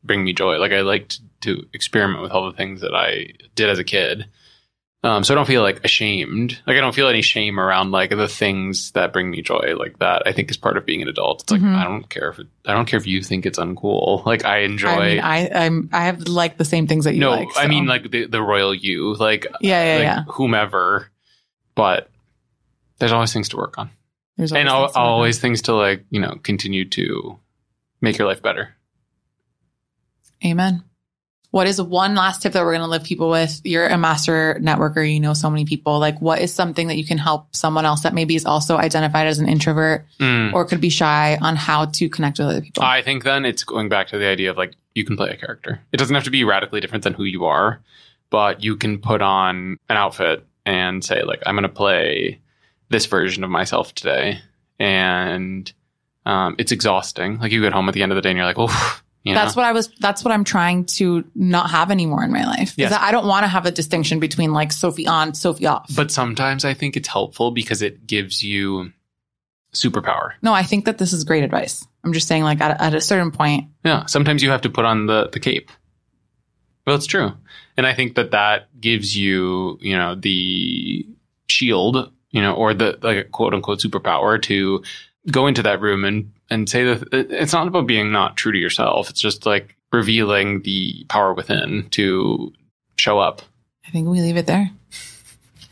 [0.02, 0.56] bring me joy.
[0.58, 3.84] Like I like to, to experiment with all the things that I did as a
[3.84, 4.26] kid.
[5.04, 6.58] Um, so I don't feel like ashamed.
[6.66, 9.74] Like I don't feel any shame around like the things that bring me joy.
[9.78, 11.42] Like that, I think is part of being an adult.
[11.42, 11.76] It's like Mhm.
[11.76, 14.24] I don't care if it, I don't care if you think it's uncool.
[14.26, 14.88] Like I enjoy.
[14.88, 17.40] i mean i i'm i have like the same things that you like.
[17.40, 21.10] no, like I mean like the the royal you, like yeah yeah like yeah whomever.
[21.76, 22.10] But
[22.98, 23.90] there's always things to work on
[24.38, 25.12] there's and always al- things to work on.
[25.12, 27.38] always things to like you know continue to
[28.00, 28.74] make your life better
[30.44, 30.82] Amen.
[31.56, 33.62] What is one last tip that we're going to leave people with?
[33.64, 35.10] You're a master networker.
[35.10, 35.98] You know so many people.
[35.98, 39.26] Like, what is something that you can help someone else that maybe is also identified
[39.26, 40.52] as an introvert Mm.
[40.52, 42.82] or could be shy on how to connect with other people?
[42.82, 45.36] I think then it's going back to the idea of like you can play a
[45.38, 45.80] character.
[45.92, 47.80] It doesn't have to be radically different than who you are,
[48.28, 52.38] but you can put on an outfit and say like I'm going to play
[52.90, 54.42] this version of myself today,
[54.78, 55.72] and
[56.26, 57.38] um, it's exhausting.
[57.38, 59.34] Like you get home at the end of the day and you're like, oh, you
[59.34, 59.40] know?
[59.40, 62.74] That's what I was, that's what I'm trying to not have anymore in my life.
[62.76, 62.92] Yes.
[62.92, 65.90] I don't want to have a distinction between like Sophie on, Sophie off.
[65.94, 68.92] But sometimes I think it's helpful because it gives you
[69.74, 70.32] superpower.
[70.42, 71.86] no, I think that this is great advice.
[72.02, 74.84] I'm just saying like at, at a certain point, Yeah, sometimes you have to put
[74.84, 75.70] on the the cape.
[76.86, 77.32] Well, it's true,
[77.76, 81.04] and I think that that gives you, you know, the
[81.48, 84.82] shield, you know, or the like quote unquote superpower to
[85.30, 88.52] go into that room and and say that it- it's not about being not true
[88.52, 89.10] to yourself.
[89.10, 92.52] It's just like revealing the power within to
[92.96, 93.42] show up.
[93.86, 94.70] I think we leave it there.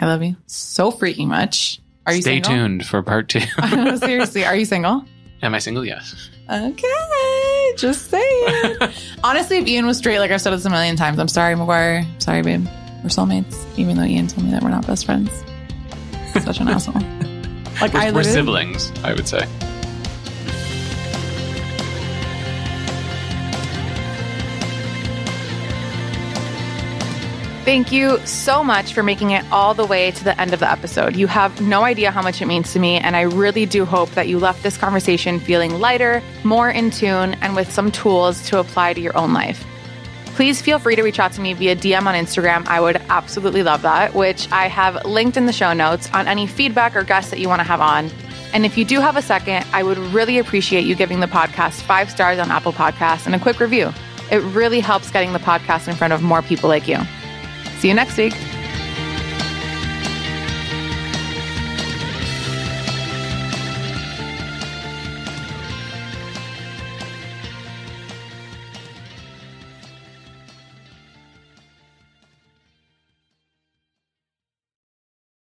[0.01, 1.81] I love you so freaking much.
[2.07, 2.53] Are you Stay single?
[2.53, 3.41] tuned for part two.
[3.73, 5.05] No, seriously, are you single?
[5.43, 5.85] Am I single?
[5.85, 6.31] Yes.
[6.51, 8.77] Okay, just saying.
[9.25, 12.05] Honestly, if Ian was straight, like I've said this a million times, I'm sorry, McGuire.
[12.23, 12.67] Sorry, babe.
[13.03, 15.31] We're soulmates, even though Ian told me that we're not best friends.
[16.43, 17.03] Such an asshole.
[17.81, 19.47] Like We're, we're siblings, I would say.
[27.65, 30.71] Thank you so much for making it all the way to the end of the
[30.71, 31.17] episode.
[31.17, 34.11] You have no idea how much it means to me, and I really do hope
[34.11, 38.59] that you left this conversation feeling lighter, more in tune, and with some tools to
[38.59, 39.65] apply to your own life.
[40.35, 42.67] Please feel free to reach out to me via DM on Instagram.
[42.67, 46.49] I would absolutely love that, which I have linked in the show notes on any
[46.49, 48.11] feedback or guests that you want to have on.
[48.53, 51.83] And if you do have a second, I would really appreciate you giving the podcast
[51.83, 53.93] five stars on Apple Podcasts and a quick review.
[54.33, 56.99] It really helps getting the podcast in front of more people like you.
[57.79, 58.35] See you next week.